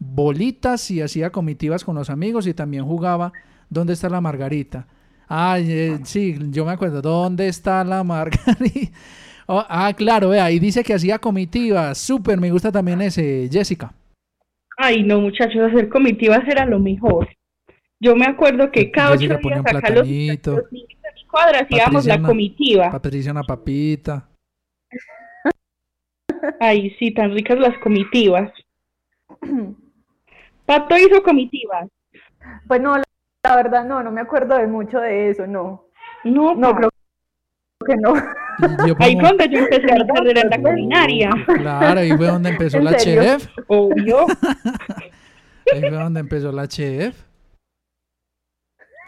[0.00, 3.32] bolitas y hacía comitivas con los amigos y también jugaba
[3.70, 4.88] ¿Dónde está la margarita?
[5.28, 7.00] Ay, eh, sí, yo me acuerdo.
[7.02, 8.90] ¿Dónde está la margarita?
[9.48, 11.98] Oh, ah, claro, vea, y dice que hacía comitivas.
[11.98, 13.94] Súper, me gusta también ese, Jessica.
[14.76, 17.28] Ay, no, muchachos, hacer comitivas era lo mejor.
[18.00, 20.62] Yo me acuerdo que cada ocho días acá los, los niños de
[21.14, 22.90] mi cuadra hacíamos la comitiva.
[22.90, 24.28] Patricia una papita.
[26.60, 28.52] Ay, sí, tan ricas las comitivas.
[30.66, 31.88] Pato hizo comitivas.
[32.66, 35.86] Pues no, la verdad no, no me acuerdo de mucho de eso, no.
[36.24, 36.90] No, no creo
[37.86, 38.14] que no.
[38.98, 41.30] Ahí fue donde yo empecé mi carrera en la culinaria.
[41.46, 43.46] Claro, ahí fue donde empezó la chef.
[43.68, 44.26] Obvio.
[45.72, 47.22] Ahí fue donde empezó la chef.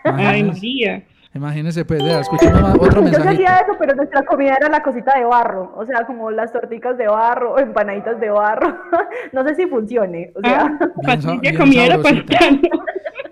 [0.04, 1.04] Ay, María.
[1.38, 3.24] Imagínese, pues, escuchemos otro mensaje.
[3.24, 6.52] Yo hacía eso, pero nuestra comida era la cosita de barro, o sea, como las
[6.52, 8.76] torticas de barro, o empanaditas de barro.
[9.32, 10.76] no sé si funcione, o sea.
[11.06, 11.96] Ah, bien, bien comida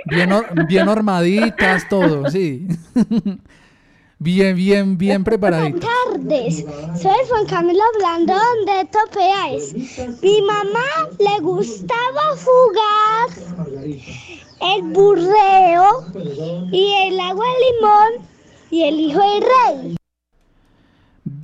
[0.06, 0.30] bien,
[0.68, 2.68] bien armaditas, todo, sí.
[4.18, 5.90] Bien, bien, bien preparaditas.
[6.06, 6.64] Buenas tardes,
[7.02, 9.74] soy Juan Camilo Blandón de Topeáis.
[10.22, 13.28] Mi mamá le gustaba jugar
[14.74, 16.04] el burreo
[18.70, 19.96] y el hijo del rey.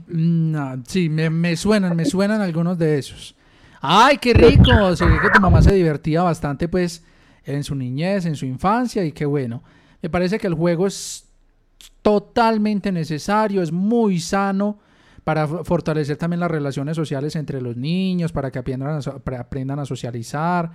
[0.07, 3.35] No, sí, me, me suenan, me suenan algunos de esos.
[3.81, 4.95] ¡Ay, qué rico!
[4.95, 7.03] Se ve que tu mamá se divertía bastante, pues,
[7.45, 9.63] en su niñez, en su infancia, y qué bueno.
[10.01, 11.27] Me parece que el juego es
[12.03, 14.79] totalmente necesario, es muy sano
[15.25, 19.01] para fortalecer también las relaciones sociales entre los niños, para que aprendan
[19.39, 20.71] aprendan a socializar,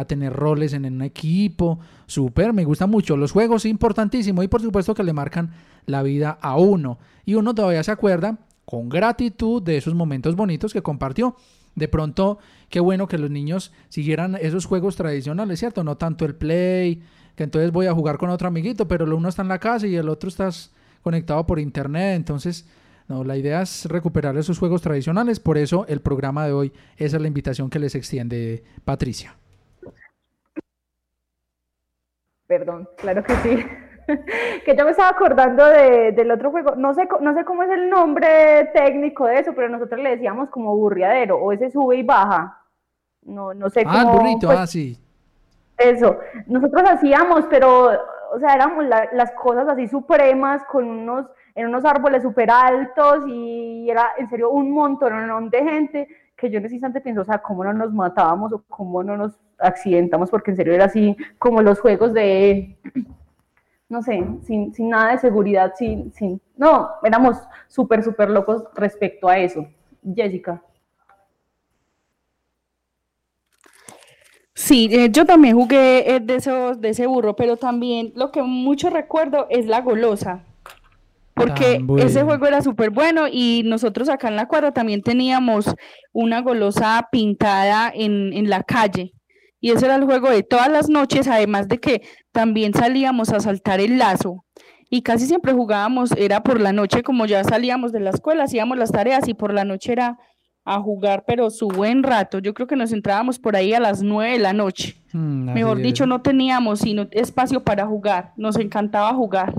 [0.00, 1.78] a tener roles en un equipo.
[2.06, 3.16] Súper, me gusta mucho.
[3.16, 4.42] Los juegos, importantísimo.
[4.42, 5.52] Y por supuesto que le marcan
[5.86, 6.98] la vida a uno.
[7.24, 11.36] Y uno todavía se acuerda con gratitud de esos momentos bonitos que compartió.
[11.74, 15.84] De pronto, qué bueno que los niños siguieran esos juegos tradicionales, ¿cierto?
[15.84, 17.02] No tanto el play,
[17.34, 19.94] que entonces voy a jugar con otro amiguito, pero uno está en la casa y
[19.94, 20.50] el otro está
[21.02, 22.66] conectado por internet, entonces...
[23.08, 27.16] No, la idea es recuperar esos juegos tradicionales, por eso el programa de hoy, esa
[27.16, 29.34] es la invitación que les extiende Patricia.
[32.48, 33.66] Perdón, claro que sí.
[34.64, 37.70] que yo me estaba acordando de, del otro juego, no sé, no sé cómo es
[37.70, 42.02] el nombre técnico de eso, pero nosotros le decíamos como burriadero, o ese sube y
[42.02, 42.58] baja.
[43.22, 43.98] No, no sé ah, cómo.
[43.98, 44.98] Ah, burrito, pues, ah, sí.
[45.76, 47.90] Eso, nosotros hacíamos, pero,
[48.32, 53.90] o sea, éramos las cosas así supremas con unos, en unos árboles súper altos y
[53.90, 56.08] era en serio un montón de gente
[56.38, 59.16] que yo en ese instante pienso, o sea, cómo no nos matábamos o cómo no
[59.16, 62.78] nos accidentamos, porque en serio era así como los juegos de,
[63.88, 69.28] no sé, sin, sin nada de seguridad, sin, sin, no, éramos súper, súper locos respecto
[69.28, 69.66] a eso.
[70.14, 70.62] Jessica.
[74.54, 78.42] Sí, eh, yo también jugué eh, de, esos, de ese burro, pero también lo que
[78.42, 80.44] mucho recuerdo es la golosa,
[81.38, 85.74] porque ese juego era súper bueno y nosotros acá en la cuadra también teníamos
[86.12, 89.14] una golosa pintada en, en la calle.
[89.60, 93.40] Y ese era el juego de todas las noches, además de que también salíamos a
[93.40, 94.44] saltar el lazo.
[94.90, 98.78] Y casi siempre jugábamos, era por la noche, como ya salíamos de la escuela, hacíamos
[98.78, 100.18] las tareas y por la noche era
[100.64, 102.38] a jugar, pero su buen rato.
[102.40, 104.96] Yo creo que nos entrábamos por ahí a las nueve de la noche.
[105.12, 108.32] Mm, Mejor dicho, no teníamos sino espacio para jugar.
[108.36, 109.54] Nos encantaba jugar.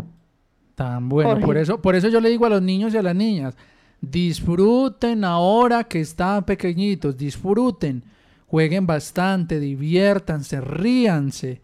[0.80, 1.46] Tan bueno.
[1.46, 3.54] Por eso, por eso yo le digo a los niños y a las niñas,
[4.00, 8.02] disfruten ahora que están pequeñitos, disfruten,
[8.48, 11.62] jueguen bastante, diviértanse, ríanse.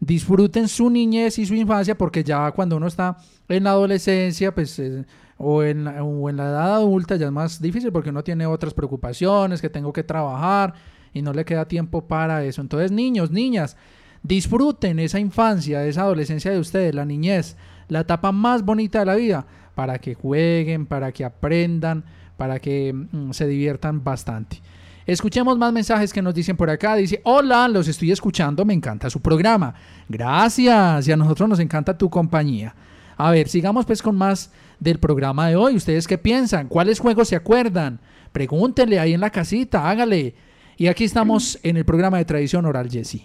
[0.00, 4.76] Disfruten su niñez y su infancia porque ya cuando uno está en la adolescencia, pues
[4.80, 5.04] eh,
[5.38, 8.74] o en, o en la edad adulta ya es más difícil porque uno tiene otras
[8.74, 10.74] preocupaciones, que tengo que trabajar
[11.14, 12.62] y no le queda tiempo para eso.
[12.62, 13.76] Entonces, niños, niñas,
[14.24, 17.56] disfruten esa infancia, esa adolescencia de ustedes, la niñez,
[17.90, 22.04] la etapa más bonita de la vida, para que jueguen, para que aprendan,
[22.36, 24.62] para que mm, se diviertan bastante.
[25.06, 26.94] Escuchemos más mensajes que nos dicen por acá.
[26.94, 29.74] Dice, hola, los estoy escuchando, me encanta su programa.
[30.08, 32.74] Gracias, y a nosotros nos encanta tu compañía.
[33.16, 35.76] A ver, sigamos pues con más del programa de hoy.
[35.76, 36.68] ¿Ustedes qué piensan?
[36.68, 38.00] ¿Cuáles juegos se acuerdan?
[38.32, 40.34] Pregúntenle ahí en la casita, hágale.
[40.76, 43.22] Y aquí estamos en el programa de tradición oral, Jesse.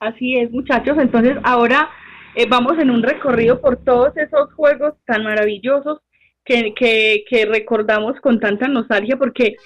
[0.00, 0.96] Así es, muchachos.
[0.98, 1.90] Entonces, ahora
[2.34, 5.98] eh, vamos en un recorrido por todos esos juegos tan maravillosos
[6.44, 9.56] que, que, recordamos con tanta nostalgia, porque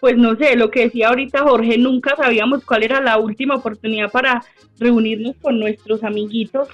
[0.00, 4.10] pues no sé, lo que decía ahorita Jorge, nunca sabíamos cuál era la última oportunidad
[4.10, 4.42] para
[4.78, 6.68] reunirnos con nuestros amiguitos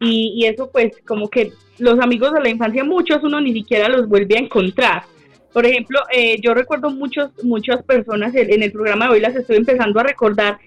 [0.00, 4.08] y, eso pues como que los amigos de la infancia muchos uno ni siquiera los
[4.08, 5.02] vuelve a encontrar.
[5.52, 9.56] Por ejemplo, eh, yo recuerdo muchos, muchas personas en el programa de hoy las estoy
[9.56, 10.58] empezando a recordar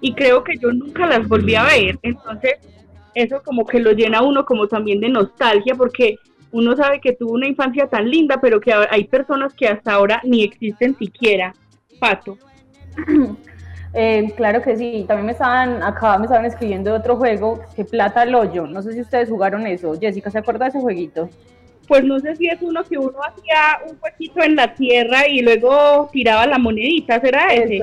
[0.00, 1.98] y creo que yo nunca las volví a ver.
[2.02, 2.54] Entonces,
[3.14, 6.16] eso como que lo llena a uno como también de nostalgia porque
[6.52, 10.20] uno sabe que tuvo una infancia tan linda, pero que hay personas que hasta ahora
[10.24, 11.54] ni existen siquiera.
[11.98, 12.36] Pato.
[13.92, 17.84] Eh, claro que sí, también me estaban, acá me estaban escribiendo de otro juego, que
[17.84, 21.28] Plata al Hoyo, no sé si ustedes jugaron eso, Jessica, ¿se acuerda de ese jueguito?
[21.90, 25.42] Pues no sé si es uno que uno hacía un huequito en la tierra y
[25.42, 27.80] luego tiraba la monedita, ¿será ese?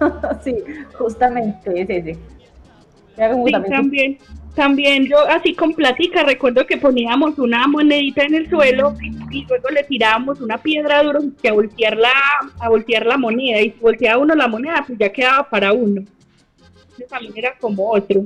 [0.42, 0.54] sí,
[0.94, 2.14] justamente es ese.
[2.14, 4.18] Sí, también,
[4.54, 8.94] también yo así con platica recuerdo que poníamos una monedita en el suelo
[9.30, 12.12] y luego le tirábamos una piedra dura a voltear la,
[12.60, 16.00] a voltear la moneda y si volteaba uno la moneda pues ya quedaba para uno.
[16.00, 18.24] Entonces también era como otro.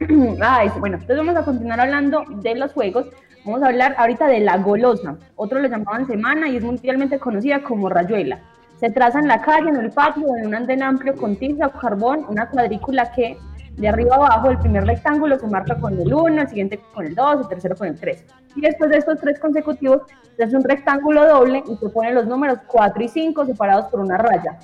[0.42, 3.06] Ah, bueno, entonces vamos a continuar hablando de los juegos.
[3.44, 5.18] Vamos a hablar ahorita de la golosa.
[5.36, 8.38] Otro lo llamaban semana y es mundialmente conocida como rayuela.
[8.80, 11.72] Se traza en la calle, en el patio, en un andén amplio con tiza o
[11.72, 13.36] carbón, una cuadrícula que
[13.76, 17.14] de arriba abajo el primer rectángulo se marca con el 1, el siguiente con el
[17.14, 18.24] 2, el tercero con el 3.
[18.56, 20.02] Y después de estos tres consecutivos
[20.36, 24.00] se hace un rectángulo doble y se ponen los números 4 y 5 separados por
[24.00, 24.58] una raya.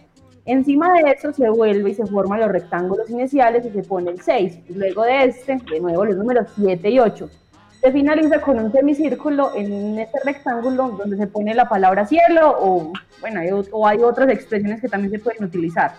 [0.46, 4.22] Encima de eso se vuelve y se forman los rectángulos iniciales y se pone el
[4.22, 4.60] 6.
[4.70, 7.28] Luego de este, de nuevo los números 7 y 8.
[7.80, 12.92] Se finaliza con un semicírculo en este rectángulo donde se pone la palabra cielo o,
[13.20, 15.94] bueno, hay, o hay otras expresiones que también se pueden utilizar.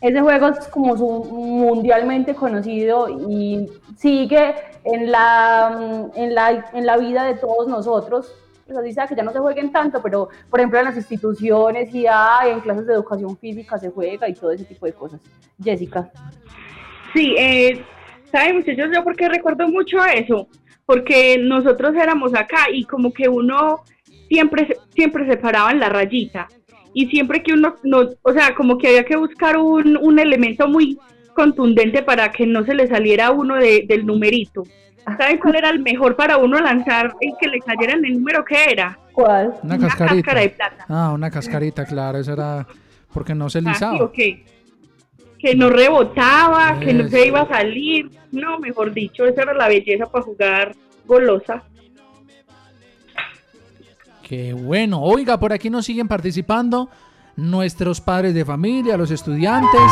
[0.00, 7.24] Ese juego es como mundialmente conocido y sigue en la, en la, en la vida
[7.24, 8.34] de todos nosotros.
[8.66, 11.94] Pues así sea que ya no se jueguen tanto, pero por ejemplo en las instituciones
[11.94, 15.20] y en clases de educación física se juega y todo ese tipo de cosas.
[15.62, 16.10] Jessica.
[17.12, 17.84] Sí, eh,
[18.30, 18.90] ¿saben muchachos?
[18.92, 20.48] Yo porque recuerdo mucho eso,
[20.86, 23.80] porque nosotros éramos acá y como que uno
[24.28, 26.48] siempre, siempre separaba en la rayita
[26.92, 30.68] y siempre que uno, no, o sea, como que había que buscar un, un elemento
[30.68, 30.98] muy
[31.34, 34.62] contundente para que no se le saliera uno de, del numerito.
[35.18, 38.44] ¿Saben cuál era el mejor para uno lanzar y que le cayera en el número
[38.44, 38.98] que era?
[39.12, 39.54] ¿Cuál?
[39.62, 40.34] Una, cascarita.
[40.34, 40.86] de plata.
[40.88, 42.66] Ah, una cascarita, claro, eso era
[43.12, 43.98] porque no se lisaba.
[44.00, 44.04] Ah,
[45.44, 48.10] Que no rebotaba, que no se iba a salir.
[48.32, 51.62] No, mejor dicho, esa era la belleza para jugar golosa.
[54.26, 55.02] Qué bueno.
[55.02, 56.88] Oiga, por aquí nos siguen participando
[57.36, 59.82] nuestros padres de familia, los estudiantes.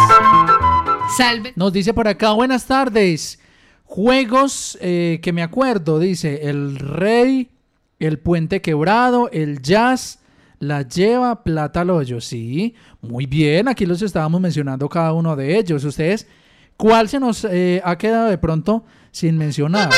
[1.18, 1.52] Salve.
[1.54, 3.38] Nos dice por acá, buenas tardes.
[3.84, 7.50] Juegos eh, que me acuerdo, dice El Rey,
[7.98, 10.21] El Puente Quebrado, El Jazz,
[10.62, 12.20] La Lleva, Plata al Hoyo.
[12.20, 15.82] Sí, muy bien, aquí los estábamos mencionando cada uno de ellos.
[15.82, 16.28] Ustedes,
[16.76, 19.90] ¿cuál se nos eh, ha quedado de pronto sin mencionar?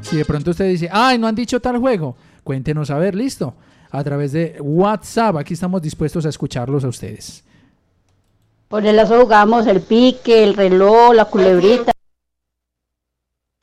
[0.00, 3.54] Si de pronto usted dice, ay, no han dicho tal juego, cuéntenos a ver, listo.
[3.92, 7.44] A través de WhatsApp, aquí estamos dispuestos a escucharlos a ustedes.
[8.66, 11.92] Por el lazo jugamos el pique, el reloj, la culebrita.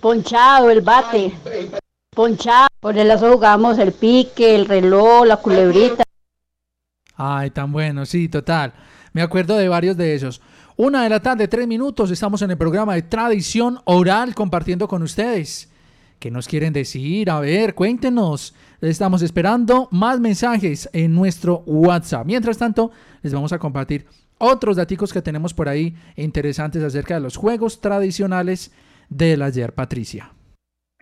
[0.02, 1.34] Ponchado, el bate.
[2.16, 2.68] Ponchado.
[2.80, 6.03] Por el lazo jugamos el pique, el reloj, la culebrita.
[7.16, 8.74] Ay, tan bueno, sí, total.
[9.14, 10.42] Me acuerdo de varios de esos.
[10.76, 15.04] Una de la tarde, tres minutos, estamos en el programa de Tradición Oral compartiendo con
[15.04, 15.72] ustedes.
[16.20, 17.30] ¿Qué nos quieren decir?
[17.30, 18.56] A ver, cuéntenos.
[18.82, 22.26] Estamos esperando más mensajes en nuestro WhatsApp.
[22.26, 24.06] Mientras tanto, les vamos a compartir
[24.38, 28.72] otros datos que tenemos por ahí interesantes acerca de los juegos tradicionales
[29.10, 30.32] del ayer, Patricia.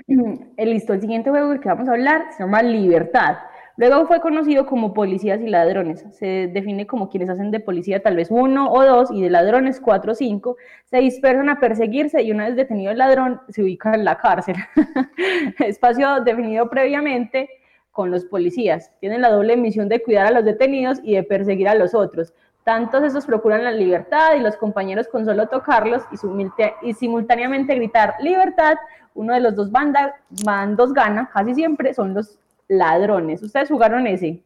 [0.58, 3.38] Eh, listo, el siguiente juego del que vamos a hablar se llama Libertad.
[3.78, 6.06] Luego fue conocido como policías y ladrones.
[6.12, 9.80] Se define como quienes hacen de policía tal vez uno o dos y de ladrones
[9.80, 10.58] cuatro o cinco.
[10.86, 14.56] Se dispersan a perseguirse y una vez detenido el ladrón se ubica en la cárcel.
[15.60, 17.50] Espacio definido previamente
[17.92, 18.92] con los policías.
[19.00, 22.34] Tienen la doble misión de cuidar a los detenidos y de perseguir a los otros.
[22.64, 28.14] Tantos esos procuran la libertad y los compañeros con solo tocarlos y, y simultáneamente gritar
[28.20, 28.76] libertad,
[29.16, 32.38] uno de los dos bandos gana, casi siempre son los
[32.72, 33.44] ladrones.
[33.44, 34.42] ¿Ustedes jugaron ese?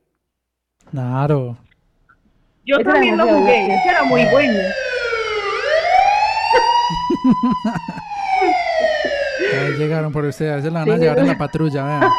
[0.89, 1.57] Claro.
[2.65, 4.55] Yo también lo jugué, ese era muy bueno.
[9.77, 12.09] llegaron por ustedes, se la van a llevar en la patrulla, vean.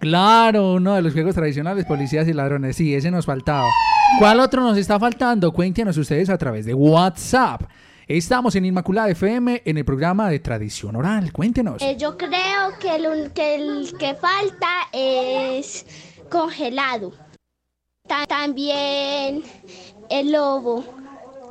[0.00, 2.74] Claro, uno de los juegos tradicionales, policías y ladrones.
[2.74, 3.66] Sí, ese nos faltaba.
[4.18, 5.52] ¿Cuál otro nos está faltando?
[5.52, 7.64] Cuéntenos ustedes a través de WhatsApp.
[8.10, 11.32] Estamos en Inmaculada FM en el programa de Tradición Oral.
[11.32, 11.80] Cuéntenos.
[11.80, 15.86] Eh, yo creo que el, que el que falta es
[16.28, 17.12] congelado.
[18.26, 19.44] también
[20.08, 20.84] el lobo.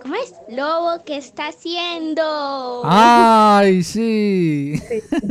[0.01, 0.33] ¿cómo es?
[0.49, 2.81] Lobo, ¿qué está haciendo?
[2.83, 4.73] Ay, sí.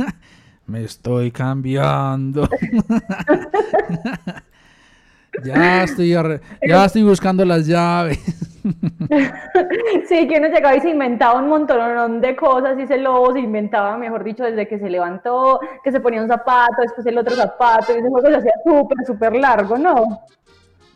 [0.65, 2.49] Me estoy cambiando.
[5.45, 8.48] ya estoy ya estoy buscando las llaves.
[10.07, 13.39] Sí, que uno llegaba y se inventaba un montón de cosas y ese lobo se
[13.39, 17.35] inventaba, mejor dicho, desde que se levantó, que se ponía un zapato, después el otro
[17.35, 20.23] zapato, y ese juego se hacía súper, súper largo, ¿no?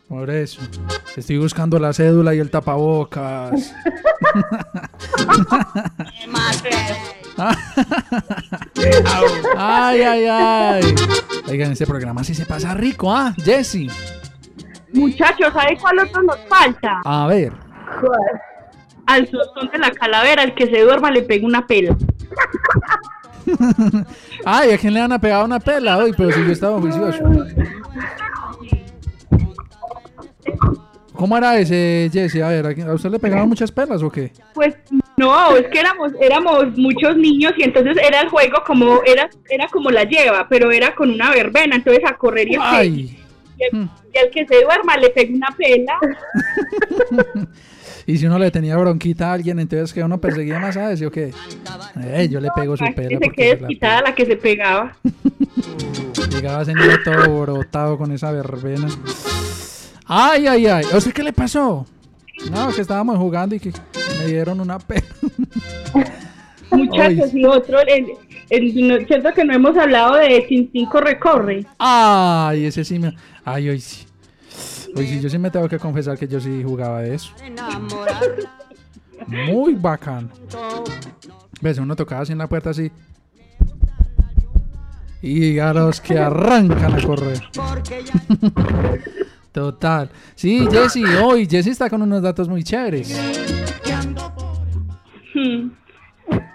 [0.08, 0.60] Por eso.
[1.16, 3.74] Estoy buscando la cédula y el tapabocas.
[9.56, 10.94] ay, ay, ay.
[11.48, 13.34] Oigan, este programa sí se pasa rico, ¿ah?
[13.42, 13.88] Jesse.
[14.94, 17.00] Muchachos, ¿sabe cuál otro nos falta?
[17.04, 17.52] A ver.
[19.06, 21.96] Al sostón de la calavera, el que se duerma le pega una pela.
[24.44, 26.14] Ay, ¿a quién le van a pegar una pela hoy?
[26.16, 27.22] Pero si yo estaba juicioso.
[31.12, 32.42] ¿Cómo era ese, Jesse?
[32.42, 34.32] A ver, ¿a ¿a usted le pegaban muchas pelas o qué?
[34.52, 34.74] Pues
[35.16, 39.68] no, es que éramos, éramos muchos niños y entonces era el juego como, era, era
[39.68, 43.18] como la lleva, pero era con una verbena, entonces a correr y que, Ay.
[43.56, 45.98] y el- y el que se duerma le pega una pela.
[48.06, 51.06] Y si uno le tenía bronquita a alguien, entonces que uno perseguía más a ese
[51.06, 51.32] o qué?
[52.02, 54.94] Eh, yo le pego su pela que se quede desquitada la que se pegaba.
[56.30, 58.88] Llegaba niño todo borotado con esa verbena.
[60.06, 60.84] Ay, ay, ay.
[60.92, 61.86] ¿O sea qué le pasó?
[62.50, 63.72] No, que estábamos jugando y que
[64.18, 65.06] me dieron una pena.
[66.70, 67.78] Muchachos, y otro,
[68.50, 71.64] el, cierto que no hemos hablado de Tintín Corre Corre.
[71.78, 73.14] Ay, ese sí me.
[73.44, 74.03] Ay, hoy sí.
[74.96, 77.32] Hoy sí, yo sí me tengo que confesar que yo sí jugaba de eso.
[79.26, 80.30] Muy bacán.
[81.60, 81.78] ¿Ves?
[81.78, 82.90] Uno tocaba así en la puerta así.
[85.22, 87.40] Y a los que arrancan a correr.
[89.52, 90.10] Total.
[90.34, 93.18] Sí, Jesse, hoy Jesse está con unos datos muy chéveres.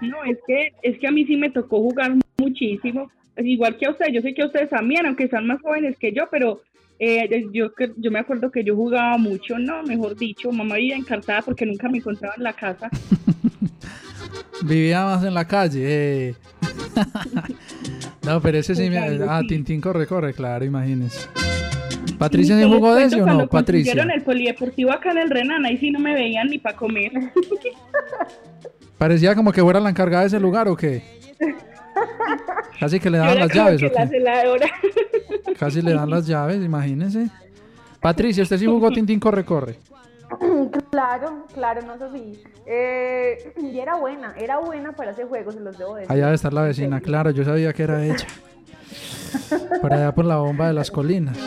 [0.01, 3.09] No, es que, es que a mí sí me tocó jugar muchísimo.
[3.35, 5.97] Es Igual que a ustedes, yo sé que a ustedes también, aunque están más jóvenes
[5.97, 6.61] que yo, pero
[6.99, 10.95] eh, yo, que- yo me acuerdo que yo jugaba mucho, no, mejor dicho, mamá vivía
[10.95, 12.89] encartada porque nunca me encontraba en la casa.
[14.61, 15.81] Vivía más en la calle.
[15.85, 16.35] eh.
[18.25, 18.97] no, pero ese sí me.
[19.27, 21.27] Ah, Tintín corre, corre, claro, imagínese.
[22.17, 23.93] ¿Patricia les jugó de ese o no, Patricia?
[23.93, 27.13] el polideportivo acá en el Renan, ahí sí no me veían ni para comer.
[28.97, 31.01] Parecía como que fuera la encargada de ese lugar o qué.
[32.79, 35.53] Casi que le era las llaves que o qué.
[35.59, 37.27] Casi le dan las llaves, imagínense.
[37.99, 39.77] Patricia, usted sí jugó Tintín corre, corre.
[40.91, 42.37] Claro, claro, no Sofía.
[42.65, 46.11] Eh, y era buena, era buena para ese juego, se los debo decir.
[46.11, 48.27] Allá debe estar la vecina, claro, yo sabía que era ella.
[49.81, 51.37] Por allá por la bomba de las colinas.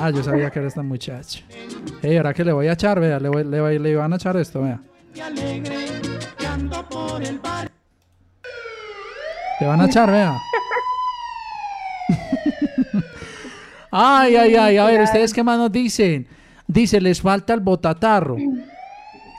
[0.00, 1.40] Ah, yo sabía que era esta muchacha.
[2.02, 4.16] Ey, ahora que le voy a echar, vea, le, voy- le, voy- le van a
[4.16, 4.80] echar esto, vea.
[9.60, 10.36] Le van a echar, vea.
[13.90, 16.26] Ay, ay, ay, a ver, ¿ustedes qué más nos dicen?
[16.66, 18.36] Dice, les falta el botatarro.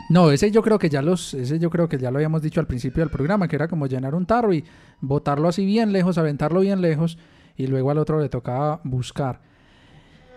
[0.09, 2.59] No, ese yo creo que ya los, ese yo creo que ya lo habíamos dicho
[2.59, 4.65] al principio del programa, que era como llenar un tarro y
[5.01, 7.19] botarlo así bien lejos, aventarlo bien lejos,
[7.55, 9.41] y luego al otro le tocaba buscar.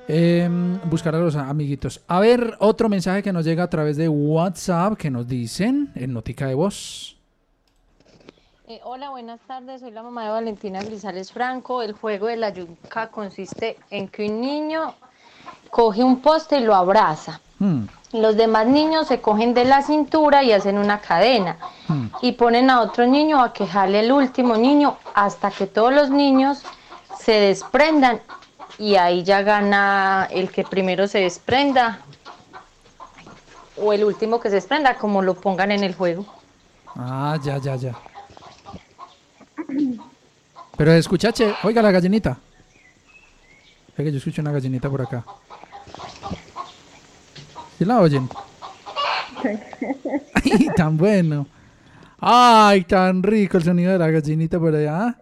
[0.08, 2.02] Em, buscar a los amiguitos.
[2.06, 6.12] A ver, otro mensaje que nos llega a través de WhatsApp que nos dicen en
[6.12, 7.21] Notica de Voz.
[8.68, 9.80] Eh, hola, buenas tardes.
[9.80, 11.82] Soy la mamá de Valentina Grisales Franco.
[11.82, 14.94] El juego de la yuca consiste en que un niño
[15.70, 17.40] coge un poste y lo abraza.
[17.58, 21.56] Hmm, Los demás niños se cogen de la cintura y hacen una cadena
[21.88, 22.06] hmm.
[22.22, 26.10] y ponen a otro niño a que jale el último niño hasta que todos los
[26.10, 26.62] niños
[27.18, 28.20] se desprendan
[28.78, 32.00] y ahí ya gana el que primero se desprenda
[33.76, 36.24] o el último que se desprenda, como lo pongan en el juego.
[36.94, 37.96] Ah, ya, ya, ya.
[40.76, 42.38] Pero escucha, che, oiga la gallinita.
[43.96, 45.24] Que yo escucho una gallinita por acá.
[47.78, 48.28] ¿Sí la oyen?
[49.44, 51.46] Ay, tan bueno.
[52.18, 55.18] Ay, tan rico el sonido de la gallinita por allá.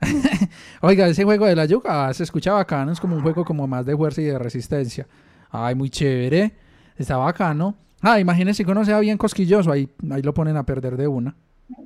[0.80, 3.66] Oiga, ese juego de la yuca ah, se escucha bacano, es como un juego como
[3.66, 5.06] más de fuerza y de resistencia.
[5.50, 6.52] Ay, muy chévere.
[6.96, 7.76] Está bacano.
[8.00, 11.36] Ah, imagínense que uno sea bien cosquilloso, ahí, ahí lo ponen a perder de una.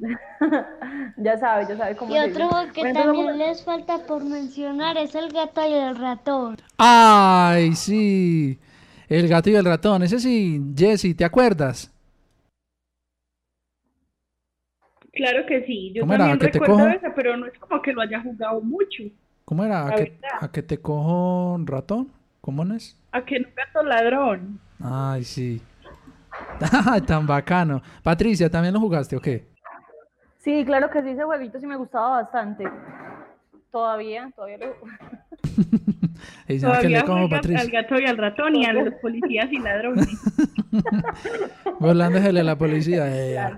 [1.16, 4.96] ya sabe, ya sabe cómo Y otro que Bueno, también vamos les falta por mencionar
[4.98, 6.56] es el gato y el ratón.
[6.78, 8.58] Ay, sí.
[9.08, 10.02] El gato y el ratón.
[10.02, 11.92] Ese sí, Jesse, ¿te acuerdas?
[15.12, 16.24] Claro que sí, yo ¿Cómo era?
[16.24, 16.96] también ¿Que te recuerdo cojo?
[16.96, 19.04] esa, pero no es como que lo haya jugado mucho.
[19.46, 19.86] ¿Cómo era?
[19.86, 22.12] ¿A que, a que te cojo un ratón?
[22.40, 22.98] ¿Cómo no es?
[23.12, 24.60] A que no gato ladrón.
[24.82, 25.62] Ay, sí.
[27.06, 27.82] Tan bacano.
[28.02, 29.46] Patricia, ¿también lo jugaste o qué?
[30.46, 32.64] Sí, claro que sí, ese jueguito sí me gustaba bastante.
[33.72, 34.74] Todavía, todavía lo...
[36.46, 37.60] Que Todavía le como Patricia.
[37.60, 40.08] al gato y al ratón y a los policías y ladrones.
[41.80, 43.04] Burlándosele a la policía.
[43.08, 43.50] eh.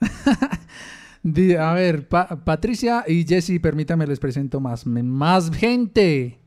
[1.22, 6.38] Di- a ver, Pa- Patricia y Jessy, permítame, les presento más, más gente.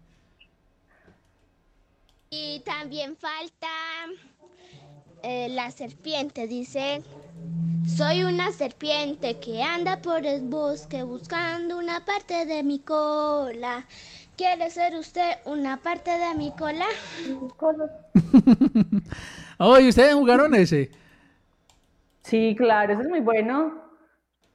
[2.29, 3.67] Y también falta
[5.23, 6.47] eh, la serpiente.
[6.47, 7.01] Dice,
[7.87, 13.85] soy una serpiente que anda por el bosque buscando una parte de mi cola.
[14.37, 16.85] ¿Quiere ser usted una parte de mi cola?
[19.57, 20.91] Oye, ¿ustedes jugaron ese?
[22.21, 23.73] Sí, claro, ese es muy bueno.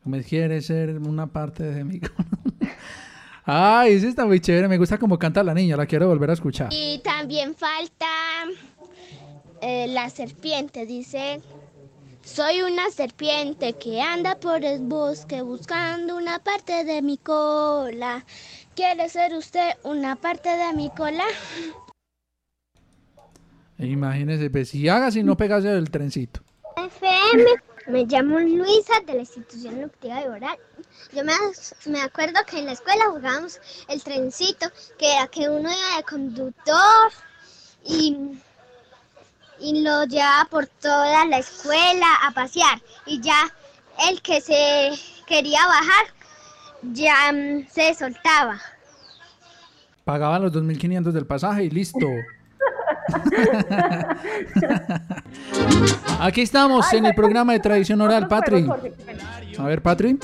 [0.05, 2.01] Me quiere ser una parte de mí.
[3.45, 4.69] Ay, ese está muy chévere.
[4.69, 5.77] Me gusta como canta la niña.
[5.77, 6.69] La quiero volver a escuchar.
[6.73, 8.07] Y también falta
[9.67, 10.85] eh, la serpiente.
[10.85, 11.41] Dice,
[12.23, 18.27] soy una serpiente que anda por el bosque buscando una parte de mi cola.
[18.77, 21.25] ¿Quiere ser usted una parte de mi cola?
[23.79, 26.41] Imagínese, pues, si hagas y no pegas el trencito.
[26.77, 27.45] FM,
[27.87, 30.59] me llamo Luisa de la institución educativa de Oral.
[31.15, 31.33] Yo me,
[31.87, 34.67] me acuerdo que en la escuela jugábamos el trencito,
[34.99, 37.13] que era que uno iba de conductor
[37.83, 38.39] y,
[39.61, 42.81] y lo llevaba por toda la escuela a pasear.
[43.07, 43.53] Y ya
[44.09, 44.93] el que se
[45.27, 46.07] quería bajar
[46.93, 48.61] ya mm, se soltaba.
[50.05, 52.07] Pagaban los 2.500 del pasaje y listo.
[56.21, 58.67] Aquí estamos en el programa de tradición oral, Patri.
[59.59, 60.19] A ver, Patri.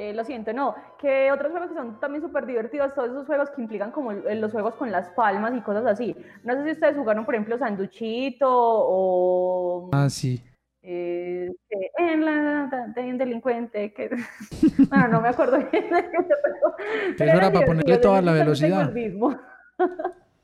[0.00, 0.76] Eh, lo siento, no.
[1.00, 4.52] Que otros juegos que son también súper divertidos, todos esos juegos que implican como los
[4.52, 6.14] juegos con las palmas y cosas así.
[6.44, 10.40] No sé si ustedes jugaron, por ejemplo, Sanduchito o Ah, sí.
[10.82, 11.50] eh,
[11.98, 14.08] en la de un delincuente que
[14.88, 16.76] bueno, no me acuerdo bien pero,
[17.18, 18.92] pero era para ponerle toda la velocidad.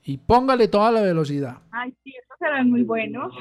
[0.07, 1.59] Y póngale toda la velocidad.
[1.70, 3.32] Ay, sí, esos eran muy buenos.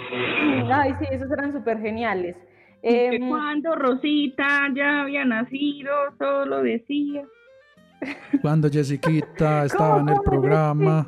[0.72, 2.38] Ay, sí, esos eran súper geniales.
[2.86, 7.24] Em, cuando Rosita ya había nacido, solo decía.
[8.42, 11.08] Cuando Jessiquita estaba en el programa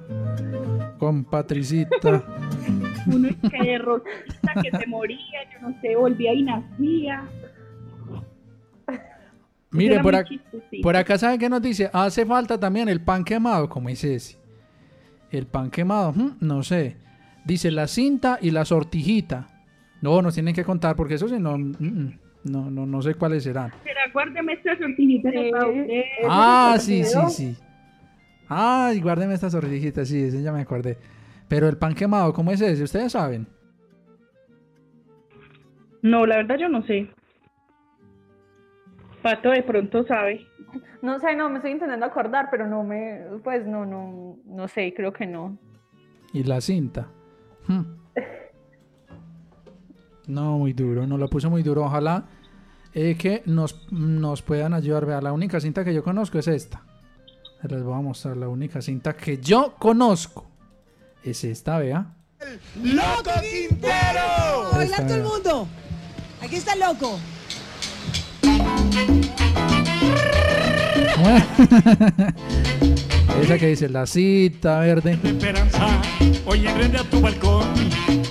[0.98, 2.24] con Patricita.
[3.08, 5.20] Uno es que de Rosita que se moría,
[5.54, 7.24] yo no sé, volvía y nacía.
[9.72, 11.90] Mire, ac- por acá, ¿saben qué nos dice?
[11.92, 14.38] Hace falta también el pan quemado, como dice ese.
[15.32, 16.96] El pan quemado, hmm, no sé.
[17.44, 19.50] Dice la cinta y la sortijita.
[20.06, 23.16] No, nos tienen que contar porque eso sí no, mm, mm, no, no, no sé
[23.16, 23.72] cuáles serán.
[23.84, 26.04] Pero guárdeme esta sortijita que para usted.
[26.30, 27.58] Ah, sí, sí, sí.
[28.48, 31.00] Ay, guárdeme esta sortijita, sí, ese ya me acordé.
[31.48, 32.84] Pero el pan quemado, ¿cómo es ese?
[32.84, 33.48] ¿Ustedes saben?
[36.04, 37.10] No, la verdad yo no sé.
[39.24, 40.46] Pato de pronto sabe.
[41.02, 44.94] no sé, no, me estoy intentando acordar, pero no me, pues no, no, no sé,
[44.96, 45.58] creo que no.
[46.32, 47.08] Y la cinta.
[47.68, 48.05] Hmm.
[50.28, 51.84] No, muy duro, nos lo puso muy duro.
[51.86, 52.26] Ojalá
[52.94, 55.06] eh, que nos, nos puedan ayudar.
[55.06, 56.84] Vea, la única cinta que yo conozco es esta.
[57.64, 60.46] Les voy a mostrar la única cinta que yo conozco.
[61.24, 62.14] Es esta, vea.
[62.84, 64.66] ¡Loco Quintero!
[64.66, 65.68] Esta, ¡Bailar todo el mundo!
[66.42, 67.20] Aquí está el loco.
[73.42, 75.20] Esa que dice la cita verde.
[75.24, 75.88] esperanza.
[76.46, 77.66] Hoy enreda tu balcón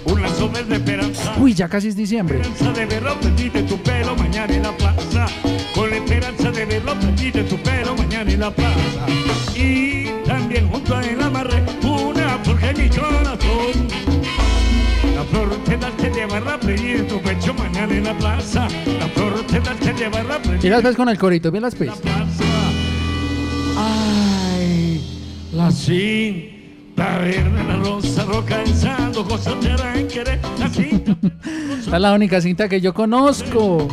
[0.06, 1.34] un lazo verde esperanza.
[1.38, 2.40] Uy, ya casi es diciembre.
[2.40, 5.26] Esperanza de verlo prendite tu pelo mañana en la plaza.
[5.74, 9.06] Con la esperanza de verlo prendite tu pelo mañana en la plaza.
[9.54, 13.88] Y también junto a él amarré una flor corazón.
[15.14, 18.68] La flor te da que llevarla prendida en tu pecho mañana en la plaza.
[18.98, 21.78] La flor te da que llevarla Y prendida las ves con el corito, bien las
[21.78, 21.90] ves.
[23.76, 24.33] Ay,
[25.54, 30.40] la cinta verde, la rosa roca ensando, cosas te harán querer.
[30.58, 31.16] La cinta
[31.78, 33.88] Esta es la única cinta que yo conozco.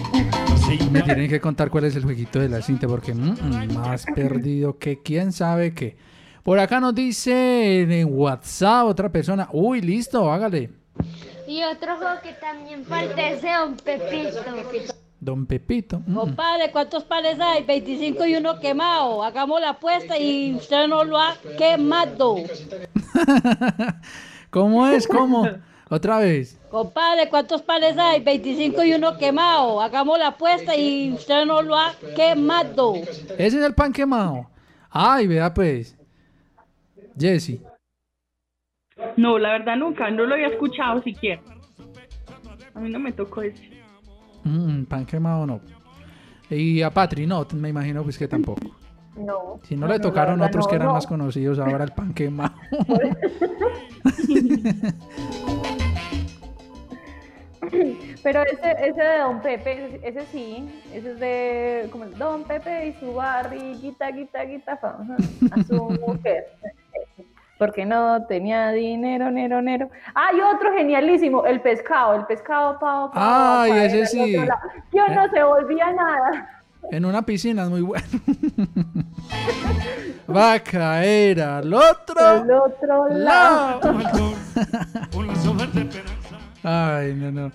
[0.92, 4.78] Me tienen que contar cuál es el jueguito de la cinta porque mm, más perdido
[4.78, 5.98] que quién sabe qué.
[6.44, 9.48] Por acá nos dice en WhatsApp otra persona.
[9.52, 10.70] Uy, listo, hágale.
[11.48, 15.02] Y otro juego que también falta es de Don Pepito.
[15.22, 16.00] Don Pepito.
[16.00, 16.16] mm.
[16.16, 17.64] Compadre, ¿cuántos panes hay?
[17.64, 19.24] 25 y uno quemado.
[19.24, 22.38] Hagamos la apuesta y usted no lo ha quemado.
[24.50, 25.08] ¿Cómo es?
[25.08, 25.48] ¿Cómo?
[25.92, 26.60] Otra vez.
[26.72, 28.24] Compadre, ¿cuántos panes hay?
[28.24, 29.80] 25 y uno quemado.
[29.80, 32.96] Hagamos la apuesta y usted no lo ha quemado.
[32.96, 34.50] Ese es el pan quemado.
[34.90, 35.96] Ay, vea pues.
[37.16, 37.62] Jesse.
[39.18, 41.44] No, la verdad nunca, no lo había escuchado siquiera.
[42.74, 43.71] A mí no me tocó ese.
[44.44, 45.62] Mm, pan quemado no.
[46.50, 48.76] Y a Patri no, me imagino pues que tampoco.
[49.16, 49.60] No.
[49.64, 52.54] Si no, no, le tocaron otros que eran más conocidos, ahora el pan quemado.
[58.24, 62.94] Pero ese, ese de Don Pepe, ese, sí, ese es de como Don Pepe y
[63.00, 64.80] su barriguita, guita, guita,
[65.52, 66.46] a su mujer.
[67.62, 69.92] Porque no tenía dinero, nero, nero.
[70.16, 73.62] Hay otro genialísimo, el pescado, el pescado, pao, pao.
[73.62, 74.36] Ay, pa, ese el sí.
[74.36, 74.62] lado.
[74.92, 76.64] Yo no se volvía nada.
[76.90, 78.04] en una piscina es muy bueno.
[80.36, 82.20] Va a caer al otro.
[82.20, 84.00] Al otro lado.
[84.00, 86.40] Esperanza.
[86.64, 87.52] Ay, no, no.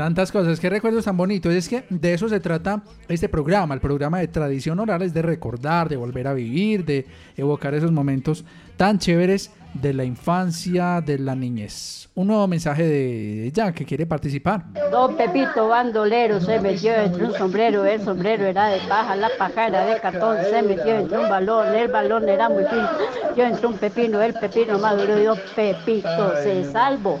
[0.00, 1.52] Tantas cosas, qué recuerdos tan bonitos.
[1.52, 3.74] Es que de eso se trata este programa.
[3.74, 7.04] El programa de tradición oral es de recordar, de volver a vivir, de
[7.36, 8.42] evocar esos momentos
[8.78, 12.08] tan chéveres de la infancia, de la niñez.
[12.14, 14.64] Un nuevo mensaje de ella que quiere participar.
[14.90, 19.66] Don Pepito bandolero se metió entre un sombrero, el sombrero era de paja, la paja
[19.66, 22.88] era de cartón, se metió entre un balón, el balón era muy fino,
[23.36, 27.20] yo entre un pepino, el pepino maduro y don Pepito se salvó.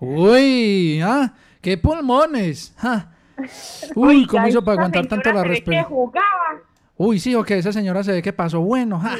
[0.00, 1.32] Uy, ¿ah?
[1.60, 2.74] ¡Qué pulmones!
[2.78, 3.06] ah.
[3.94, 6.10] Uy, ¿cómo hizo para aguantar tanto la respiración?
[6.96, 9.00] Uy, sí, o que esa señora se ve que pasó bueno.
[9.00, 9.16] ja.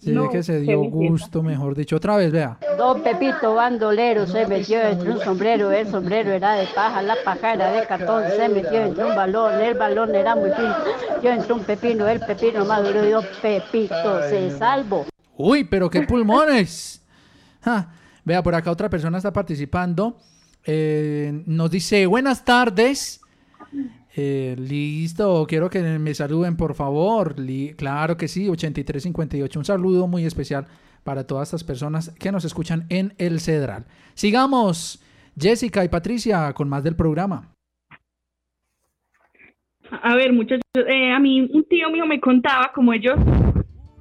[0.00, 1.96] Se No, ve que se dio gusto, mejor dicho.
[1.96, 2.56] Otra vez, vea.
[2.78, 7.52] Don Pepito bandolero se metió entre un sombrero, el sombrero era de paja, la paja
[7.54, 10.74] era de cartón, se metió entre un balón, el balón era muy fino,
[11.22, 15.04] yo entre un pepino, el pepino maduro y don Pepito se salvó.
[15.36, 17.02] Uy, pero qué pulmones.
[17.62, 17.88] Ja.
[18.24, 20.16] Vea, por acá otra persona está participando.
[20.64, 23.20] Eh, nos dice, buenas tardes.
[24.16, 27.36] Eh, listo, quiero que me saluden, por favor.
[27.76, 29.58] Claro que sí, 8358.
[29.58, 30.66] Un saludo muy especial
[31.02, 33.84] para todas estas personas que nos escuchan en El Cedral.
[34.14, 35.02] Sigamos,
[35.38, 37.50] Jessica y Patricia, con más del programa.
[40.02, 43.16] A ver, muchachos, eh, a mí un tío mío me contaba como ellos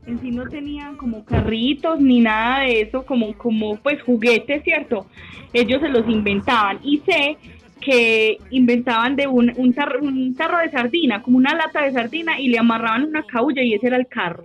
[0.06, 5.08] en sí no tenían como carritos ni nada de eso, como, como pues juguetes, ¿cierto?
[5.54, 7.38] Ellos se los inventaban y sé
[7.80, 12.40] que inventaban de un, un, tar- un tarro de sardina, como una lata de sardina
[12.40, 14.44] y le amarraban una caulla y ese era el carro.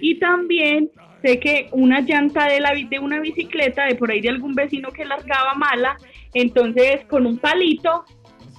[0.00, 0.90] Y también
[1.22, 4.90] sé que una llanta de, la, de una bicicleta, de por ahí de algún vecino
[4.90, 5.98] que largaba mala,
[6.32, 8.04] entonces con un palito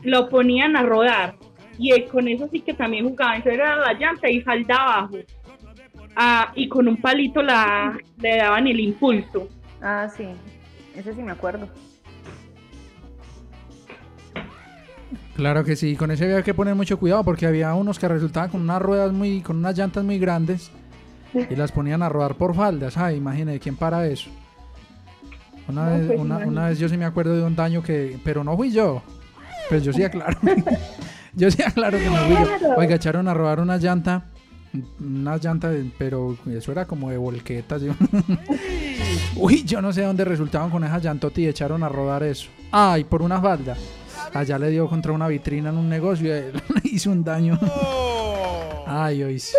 [0.03, 1.36] lo ponían a rodar.
[1.80, 3.38] Y eh, con eso sí que también jugaban.
[3.38, 5.18] Entonces era la llanta y falda abajo.
[6.16, 9.47] Ah, y con un palito la, le daban el impulso.
[9.82, 10.26] Ah, sí,
[10.95, 11.68] ese sí me acuerdo.
[15.36, 18.49] Claro que sí, con ese había que poner mucho cuidado porque había unos que resultaban
[18.49, 20.72] con unas ruedas muy, con unas llantas muy grandes
[21.34, 22.97] y las ponían a rodar por faldas.
[22.97, 24.30] Ay, imagínate, ¿quién para eso?
[25.68, 28.43] Una, No, vez, pues, una, vez yo sí me acuerdo de un daño que, pero
[28.43, 29.01] no fui yo.
[29.70, 30.38] Pues yo sí aclaro.
[31.34, 32.76] yo sí aclaro que no fui yo.
[32.76, 34.26] Oiga, echaron a rodar una llanta,
[34.99, 37.82] una llanta, de- pero eso era como de volquetas.
[37.82, 37.93] yo-
[39.36, 42.49] Uy, yo no sé dónde resultaban con esa llantota y echaron a rodar eso.
[42.72, 43.76] Ay, por una falda.
[44.34, 46.53] Allá le dio contra una vitrina en un negocio y le
[46.84, 47.59] hizo un daño.
[48.86, 49.55] Ay, hoy sí.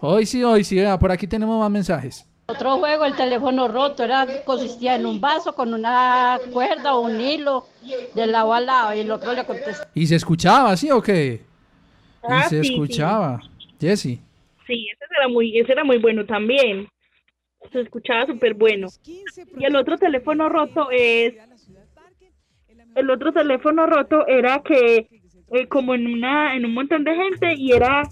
[0.00, 0.76] Hoy sí, hoy sí.
[0.76, 2.24] vea, por aquí tenemos más mensajes.
[2.46, 7.20] Otro juego, el teléfono roto, era consistía en un vaso con una cuerda o un
[7.20, 7.66] hilo
[8.14, 9.90] de lado a lado y el otro le contestaba.
[9.94, 11.42] ¿Y se escuchaba, sí o qué?
[12.22, 12.74] Y Ah, se sí, sí.
[13.80, 14.20] Jessy.
[14.66, 16.88] Sí, ese era muy, ese era muy bueno también.
[17.72, 18.88] Se escuchaba súper bueno.
[19.04, 21.34] Y el otro teléfono roto es...
[22.94, 25.08] El otro teléfono roto era que
[25.50, 28.02] eh, como en una en un montón de gente y era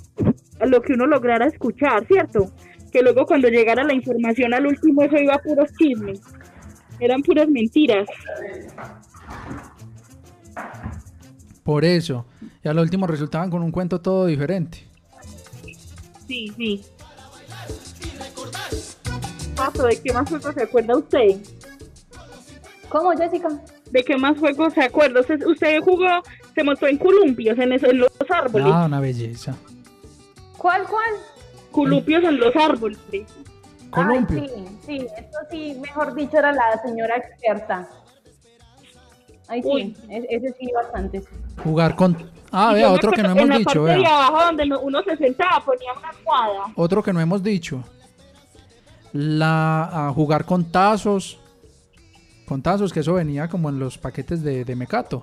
[0.66, 2.50] lo que uno lograra escuchar, ¿cierto?
[2.90, 6.20] Que luego cuando llegara la información al último eso iba a puros chismes.
[6.98, 8.08] Eran puras mentiras.
[11.62, 12.24] Por eso.
[12.64, 14.85] Y al último resultaban con un cuento todo diferente.
[16.26, 16.84] Sí, sí.
[19.54, 21.36] Paso, ¿de qué más juegos se acuerda usted?
[22.88, 23.48] ¿Cómo, Jessica?
[23.90, 25.20] ¿De qué más juegos se acuerda?
[25.20, 26.06] Usted, usted jugó,
[26.54, 28.68] se montó en columpios, en, eso- en los árboles.
[28.70, 29.54] Ah, una belleza.
[30.58, 31.14] ¿Cuál, cuál?
[31.72, 32.98] Columpios en los árboles.
[33.90, 34.42] Columpio.
[34.42, 37.88] Ay, sí, sí, esto sí, mejor dicho, era la señora experta.
[39.48, 39.96] Ay, sí, Uy.
[40.08, 41.22] e- ese sí, bastante.
[41.62, 42.16] Jugar con...
[42.52, 45.02] Ah, vea, otro que no hemos En la dicho, parte de abajo donde no- uno
[45.02, 46.72] se sentaba ponía una almohada.
[46.76, 47.82] Otro que no hemos dicho.
[49.12, 51.38] La a jugar con tazos.
[52.46, 55.20] Con tazos, que eso venía como en los paquetes de, de Mecato.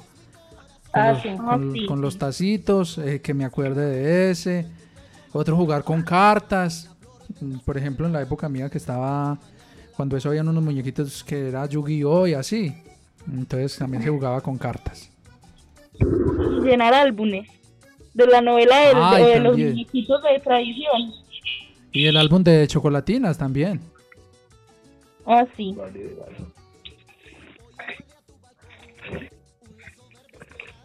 [0.92, 1.30] Con, Ah, los, sí.
[1.38, 2.02] con- sí, con sí.
[2.02, 4.68] los tacitos, eh, que me acuerde de ese.
[5.32, 6.90] Otro jugar con cartas.
[7.40, 9.38] Mm, Por ejemplo, en la época mía que estaba.
[9.96, 12.28] Cuando eso habían unos muñequitos que era Yu-Gi-Oh!
[12.28, 12.76] y así.
[13.32, 15.10] Entonces también se jugaba con cartas.
[16.64, 17.50] Llenar álbumes
[18.14, 21.12] de la novela del- Ay, de los muñequitos de tradición.
[21.92, 23.80] Y el álbum de chocolatinas también.
[25.26, 25.76] Ah, sí.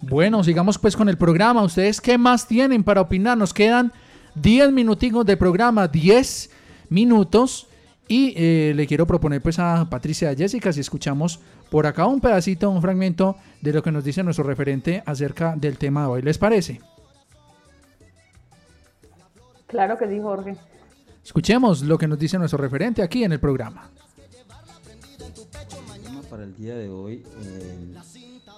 [0.00, 1.62] Bueno, sigamos pues con el programa.
[1.62, 3.36] ¿Ustedes qué más tienen para opinar?
[3.36, 3.92] Nos quedan
[4.36, 6.50] 10 minuticos de programa, 10
[6.88, 7.66] minutos.
[8.06, 11.40] Y eh, le quiero proponer pues a Patricia y a Jessica si escuchamos
[11.70, 15.78] por acá un pedacito, un fragmento de lo que nos dice nuestro referente acerca del
[15.78, 16.22] tema de hoy.
[16.22, 16.80] ¿Les parece?
[19.66, 20.56] Claro que sí, Jorge.
[21.22, 23.90] Escuchemos lo que nos dice nuestro referente aquí en el programa.
[26.30, 27.94] para el día de hoy, eh,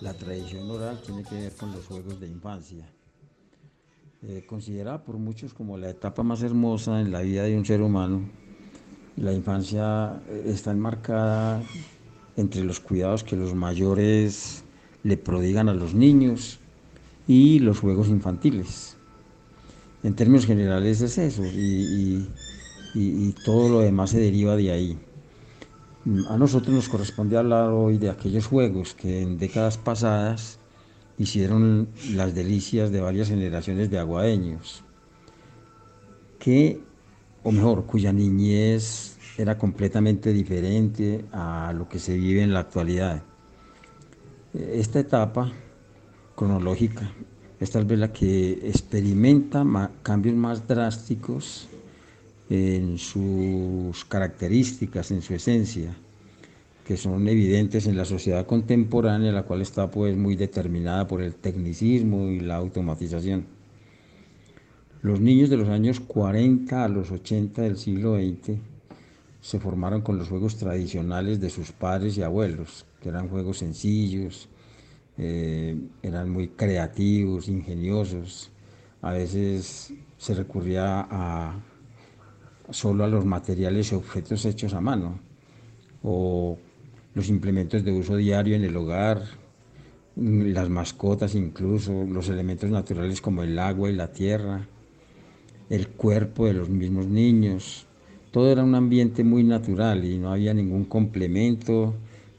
[0.00, 2.84] la tradición oral tiene que ver con los juegos de infancia.
[4.22, 7.80] Eh, considerada por muchos como la etapa más hermosa en la vida de un ser
[7.80, 8.28] humano,
[9.16, 11.62] la infancia eh, está enmarcada
[12.36, 14.64] entre los cuidados que los mayores
[15.02, 16.58] le prodigan a los niños
[17.26, 18.96] y los juegos infantiles.
[20.02, 22.26] En términos generales es eso, y,
[23.44, 24.98] todo lo demás se deriva de ahí.
[26.28, 30.58] A nosotros nos corresponde hablar hoy de aquellos juegos que en décadas pasadas
[31.18, 34.82] hicieron las delicias de varias generaciones de aguadeños,
[36.38, 36.80] que,
[37.44, 43.22] o mejor, cuya niñez era completamente diferente a lo que se vive en la actualidad.
[44.52, 45.50] Esta etapa
[46.36, 47.10] cronológica
[47.58, 49.64] es tal vez la que experimenta
[50.02, 51.68] cambios más drásticos
[52.50, 55.94] en sus características, en su esencia,
[56.84, 61.34] que son evidentes en la sociedad contemporánea, la cual está pues muy determinada por el
[61.34, 63.46] tecnicismo y la automatización.
[65.00, 68.69] Los niños de los años 40 a los 80 del siglo XX
[69.40, 74.48] se formaron con los juegos tradicionales de sus padres y abuelos, que eran juegos sencillos,
[75.16, 78.50] eh, eran muy creativos, ingeniosos.
[79.02, 81.60] A veces se recurría a
[82.70, 85.18] solo a los materiales y objetos hechos a mano,
[86.02, 86.58] o
[87.14, 89.24] los implementos de uso diario en el hogar,
[90.16, 94.66] las mascotas incluso, los elementos naturales como el agua y la tierra,
[95.68, 97.86] el cuerpo de los mismos niños.
[98.30, 101.94] Todo era un ambiente muy natural y no había ningún complemento,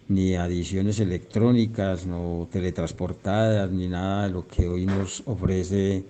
[0.08, 6.06] ni adiciones electrónicas, no teletransportadas, ni nada de lo que hoy nos ofrece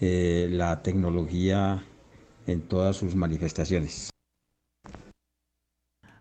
[0.00, 1.82] eh, la tecnología
[2.46, 4.10] en todas sus manifestaciones.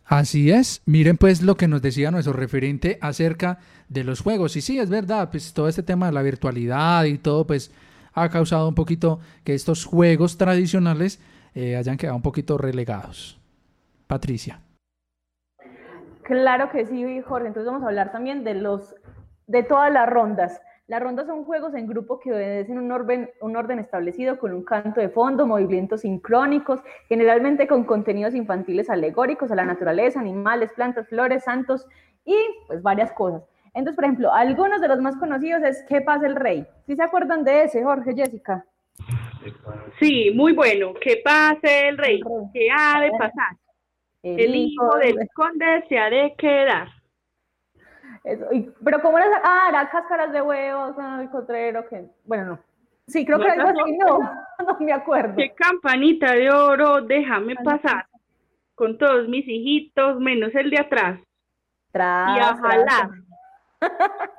[0.03, 4.55] Así es, miren pues lo que nos decía nuestro referente acerca de los juegos.
[4.55, 7.71] Y sí, es verdad, pues todo este tema de la virtualidad y todo, pues
[8.13, 11.19] ha causado un poquito que estos juegos tradicionales
[11.57, 13.41] eh, hayan quedado un poquito relegados.
[14.05, 14.61] Patricia.
[16.21, 17.47] Claro que sí, Jorge.
[17.47, 18.93] Entonces vamos a hablar también de los
[19.47, 20.61] de todas las rondas.
[20.85, 24.63] Las rondas son juegos en grupo que obedecen un orden, un orden establecido con un
[24.63, 26.79] canto de fondo, movimientos sincrónicos,
[27.09, 31.87] generalmente con contenidos infantiles alegóricos a la naturaleza, animales, plantas, flores, santos
[32.23, 32.37] y
[32.67, 33.41] pues varias cosas.
[33.73, 36.67] Entonces, por ejemplo, algunos de los más conocidos es ¿Qué pasa el rey?
[36.85, 38.63] ¿Sí se acuerdan de ese, Jorge, Jessica?
[39.99, 40.93] Sí, muy bueno.
[40.93, 42.19] Que pase el rey.
[42.53, 43.55] Que ha de pasar.
[44.23, 46.89] El El hijo del- conde se ha de quedar.
[48.23, 49.27] Eso, y- pero ¿cómo era?
[49.27, 52.05] esa- Ah, era cáscaras de huevos, ah, el cotrero, que...
[52.25, 52.59] Bueno, no.
[53.07, 54.19] Sí, creo que algo así, no,
[54.67, 55.35] no me acuerdo.
[55.37, 58.05] Qué campanita de oro, déjame pasar.
[58.75, 61.19] Con todos mis hijitos, menos el de atrás.
[61.93, 63.09] Tras, y a jalar.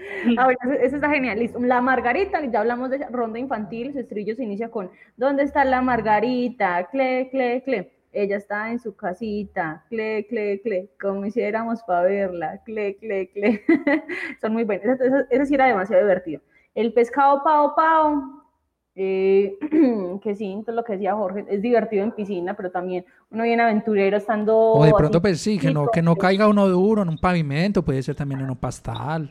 [0.38, 1.38] Ah, bueno, ese está genial.
[1.38, 1.58] Listo.
[1.58, 5.82] La margarita, ya hablamos de ronda infantil, su estribillo se inicia con ¿Dónde está la
[5.82, 6.88] margarita?
[6.90, 7.92] Cle, cle, cle.
[8.12, 13.62] Ella está en su casita, cle, cle, cle, como hiciéramos para verla, cle, cle, cle.
[14.40, 14.98] Son muy buenos.
[15.30, 16.40] Ese, sí era demasiado divertido.
[16.74, 18.44] El pescado pao pao,
[18.96, 19.56] eh,
[20.22, 23.60] que sí, entonces lo que decía Jorge, es divertido en piscina, pero también uno bien
[23.60, 24.56] aventurero estando...
[24.56, 27.18] O de así pronto, pues sí, que no, que no caiga uno duro en un
[27.18, 29.30] pavimento, puede ser también en un pastal,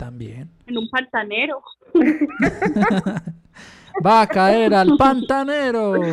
[0.00, 0.50] también.
[0.66, 1.62] En un pantanero.
[4.06, 5.94] Va a caer al pantanero.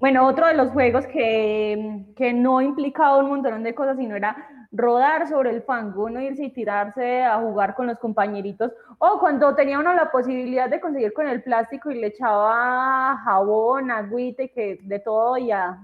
[0.00, 4.36] Bueno, otro de los juegos que, que no implicaba un montón de cosas, sino era
[4.70, 9.56] rodar sobre el fango, no irse y tirarse a jugar con los compañeritos, o cuando
[9.56, 14.50] tenía uno la posibilidad de conseguir con el plástico y le echaba jabón, agüita y
[14.50, 15.76] que de todo y a,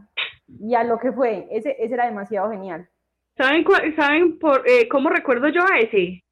[0.46, 2.88] y a lo que fue, ese, ese era demasiado genial.
[3.36, 3.64] ¿Saben,
[3.96, 6.22] ¿saben por, eh, cómo recuerdo yo a ese?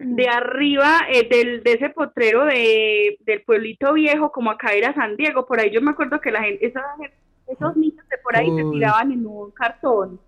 [0.00, 5.16] De arriba eh, del, de ese potrero de, del pueblito viejo, como acá era San
[5.16, 6.82] Diego, por ahí yo me acuerdo que la gente, esa-
[7.46, 8.72] esos niños de por ahí se Uy.
[8.74, 10.20] tiraban en un cartón.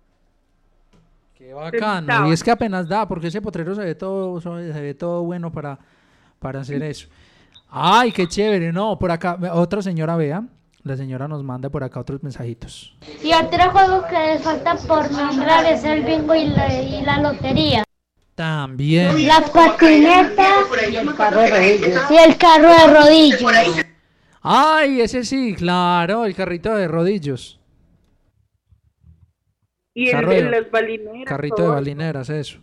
[1.37, 2.27] Qué bacano.
[2.29, 4.49] Y es que apenas da, porque ese potrero se ve todo, se
[4.81, 5.77] ve todo bueno para,
[6.39, 7.07] para hacer eso.
[7.69, 8.71] Ay, qué chévere.
[8.71, 10.43] No, por acá, otra señora vea.
[10.83, 12.97] La señora nos manda por acá otros mensajitos.
[13.23, 17.19] Y otro juego que les falta por nombrar es el bingo y la, y la
[17.19, 17.83] lotería.
[18.33, 19.27] También.
[19.27, 20.47] La patineta
[20.91, 22.01] y el carro de rodillos.
[22.09, 23.85] Y el carro de rodillos.
[24.41, 27.59] Ay, ese sí, claro, el carrito de rodillos.
[29.93, 31.25] Y el Carro de las balineras.
[31.25, 32.59] Carrito de balineras, eso.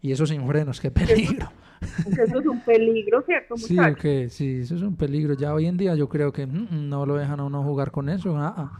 [0.00, 1.50] Y eso sin frenos, qué peligro.
[1.80, 3.98] Eso es un peligro, ¿cierto, Sí, muchachos?
[3.98, 5.34] ok, sí, eso es un peligro.
[5.34, 7.90] Ya hoy en día yo creo que mm, mm, no lo dejan a uno jugar
[7.90, 8.36] con eso.
[8.36, 8.72] ah, ah.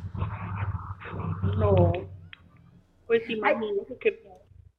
[1.58, 1.92] No.
[3.06, 4.22] Pues imagínese que...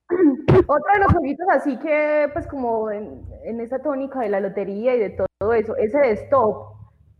[0.67, 4.95] Otro de los jueguitos así que, pues como en, en esa tónica de la lotería
[4.95, 6.73] y de todo eso, ese de stop,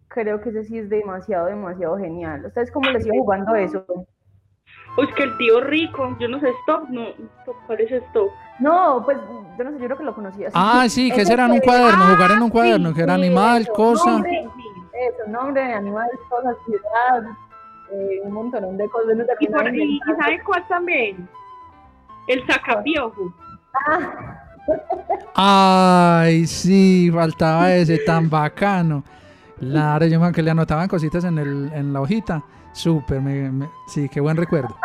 [0.07, 2.45] creo que ese sí es demasiado, demasiado genial.
[2.45, 3.85] ¿Ustedes cómo les iba jugando eso?
[4.95, 7.09] Pues que el tío rico, yo no sé, stop, no,
[7.41, 8.29] stop, parece stop.
[8.59, 9.17] No, pues
[9.57, 10.47] yo no sé, yo creo que lo conocía.
[10.47, 10.55] así.
[10.59, 13.15] Ah, sí, que era en un que- cuaderno, Ah, jugar en un cuaderno, que era
[13.15, 14.11] sí, animal, eso, cosa.
[14.11, 14.47] Nombre,
[14.93, 17.23] eso, nombre, animal, cosas, ciudad,
[17.91, 19.09] eh, un montón de cosas.
[19.13, 20.23] uno Y, por, y, y inventando.
[20.23, 21.29] ¿sabe cuál también?
[22.27, 23.33] El sacapiojo.
[25.35, 29.03] Ay, sí, faltaba ese tan bacano.
[29.59, 32.43] Claro, yo me acuerdo que le anotaban cositas en, el, en la hojita.
[32.71, 34.75] Súper, me- me- sí, qué buen recuerdo.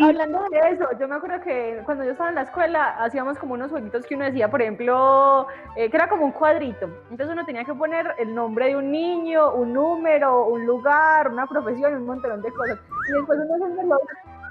[0.00, 3.54] Hablando de eso, yo me acuerdo que cuando yo estaba en la escuela hacíamos como
[3.54, 6.86] unos jueguitos que uno decía, por ejemplo, eh, que era como un cuadrito.
[7.10, 11.46] Entonces uno tenía que poner el nombre de un niño, un número, un lugar, una
[11.46, 12.78] profesión, un montón de cosas.
[13.08, 14.00] Y después uno los,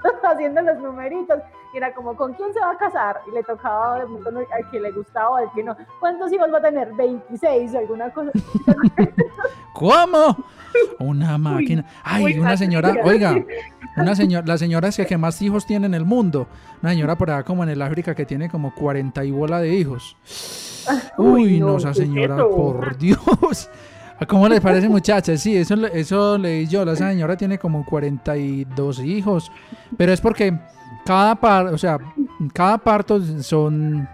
[0.24, 1.38] haciendo los numeritos
[1.72, 3.20] y era como, ¿con quién se va a casar?
[3.26, 5.76] Y le tocaba de pronto al que le gustaba al que no.
[6.00, 6.92] ¿Cuántos hijos va a tener?
[6.92, 8.30] 26 o alguna cosa.
[9.74, 10.44] ¿Cómo?
[10.98, 11.84] Una máquina.
[12.02, 13.34] Ay, una señora, oiga,
[13.96, 16.46] una señora, la señora es que, más hijos tiene en el mundo.
[16.82, 19.74] Una señora por allá como en el África que tiene como 40 y bola de
[19.74, 20.16] hijos.
[21.16, 23.70] Uy, no, esa ¿qué es señora, por Dios.
[24.28, 25.40] ¿Cómo les parece, muchachas?
[25.40, 26.84] Sí, eso, le- eso leí yo.
[26.84, 29.50] La señora tiene como 42 hijos.
[29.96, 30.58] Pero es porque
[31.04, 31.98] cada par, o sea,
[32.52, 34.08] cada parto son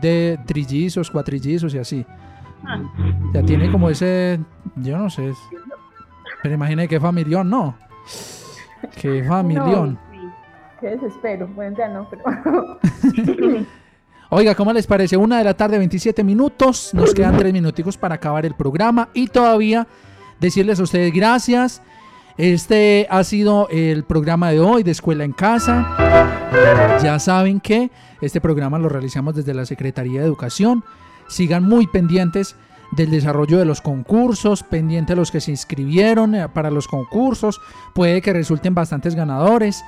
[0.00, 2.06] de trillizos, cuatrillizos y así.
[3.32, 4.40] Ya tiene como ese,
[4.76, 5.32] yo no sé.
[6.42, 7.76] Pero imagine qué familión, ¿no?
[9.00, 9.98] Qué familión.
[10.12, 10.32] No,
[10.80, 11.48] qué desespero.
[11.48, 12.24] Bueno, ya no, pero...
[14.28, 15.16] Oiga, ¿cómo les parece?
[15.16, 16.90] Una de la tarde, 27 minutos.
[16.92, 19.08] Nos quedan tres minuticos para acabar el programa.
[19.14, 19.86] Y todavía
[20.40, 21.80] decirles a ustedes gracias.
[22.36, 25.86] Este ha sido el programa de hoy de Escuela en Casa.
[27.00, 30.82] Ya saben que este programa lo realizamos desde la Secretaría de Educación.
[31.28, 32.56] Sigan muy pendientes
[32.92, 37.60] del desarrollo de los concursos, pendientes de los que se inscribieron eh, para los concursos.
[37.94, 39.84] Puede que resulten bastantes ganadores.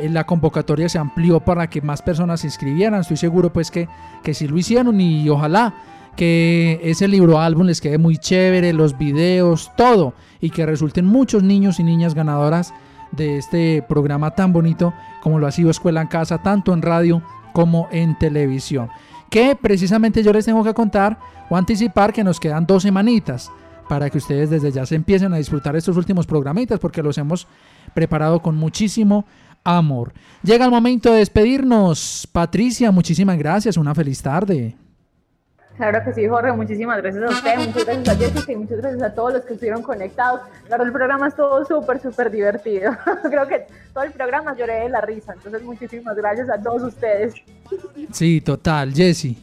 [0.00, 3.00] Eh, La convocatoria se amplió para que más personas se inscribieran.
[3.00, 3.88] Estoy seguro pues que,
[4.22, 5.74] que sí lo hicieron y ojalá
[6.16, 10.14] que ese libro álbum les quede muy chévere, los videos, todo.
[10.40, 12.72] Y que resulten muchos niños y niñas ganadoras
[13.12, 17.22] de este programa tan bonito como lo ha sido Escuela en Casa, tanto en radio
[17.52, 18.88] como en televisión.
[19.30, 23.50] Que precisamente yo les tengo que contar o anticipar que nos quedan dos semanitas
[23.88, 27.48] para que ustedes desde ya se empiecen a disfrutar estos últimos programitas porque los hemos
[27.92, 29.24] preparado con muchísimo
[29.64, 30.12] amor.
[30.42, 32.28] Llega el momento de despedirnos.
[32.30, 33.76] Patricia, muchísimas gracias.
[33.76, 34.76] Una feliz tarde.
[35.80, 39.02] Claro que sí, Jorge, muchísimas gracias a usted, muchas gracias a Jessica y muchas gracias
[39.02, 40.42] a todos los que estuvieron conectados.
[40.64, 42.92] La verdad, el programa estuvo súper, súper divertido.
[43.30, 47.32] Creo que todo el programa lloré de la risa, entonces muchísimas gracias a todos ustedes.
[48.12, 49.38] Sí, total, Jessy.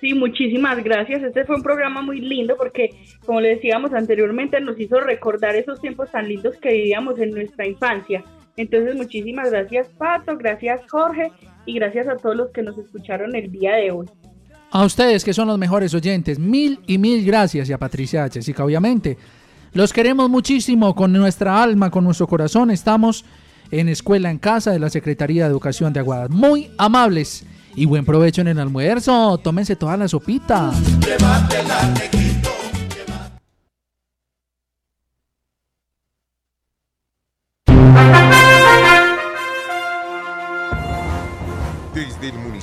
[0.00, 1.22] Sí, muchísimas gracias.
[1.22, 2.90] Este fue un programa muy lindo porque,
[3.24, 7.68] como le decíamos anteriormente, nos hizo recordar esos tiempos tan lindos que vivíamos en nuestra
[7.68, 8.24] infancia.
[8.56, 11.30] Entonces, muchísimas gracias, Pato, gracias, Jorge,
[11.66, 14.06] y gracias a todos los que nos escucharon el día de hoy.
[14.70, 18.64] A ustedes que son los mejores oyentes, mil y mil gracias y a Patricia Jessica,
[18.64, 19.16] obviamente.
[19.72, 22.70] Los queremos muchísimo con nuestra alma, con nuestro corazón.
[22.70, 23.24] Estamos
[23.70, 26.30] en Escuela en Casa de la Secretaría de Educación de Aguadas.
[26.30, 27.44] Muy amables
[27.74, 29.38] y buen provecho en el almuerzo.
[29.38, 30.72] Tómense toda la sopita.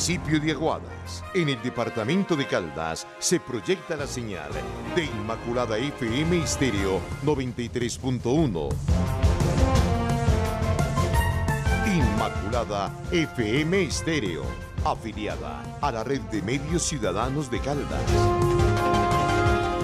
[0.03, 4.51] Municipio de Aguadas, en el departamento de Caldas, se proyecta la señal
[4.97, 8.69] de Inmaculada FM Estéreo 93.1.
[11.87, 14.43] Inmaculada FM Estéreo,
[14.83, 18.03] afiliada a la red de medios ciudadanos de Caldas.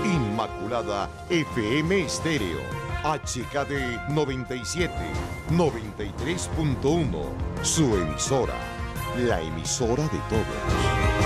[0.03, 2.59] Inmaculada FM Estéreo,
[3.05, 4.93] HKD 97,
[5.51, 8.78] 93.1, su emisora,
[9.17, 11.18] la emisora de todos.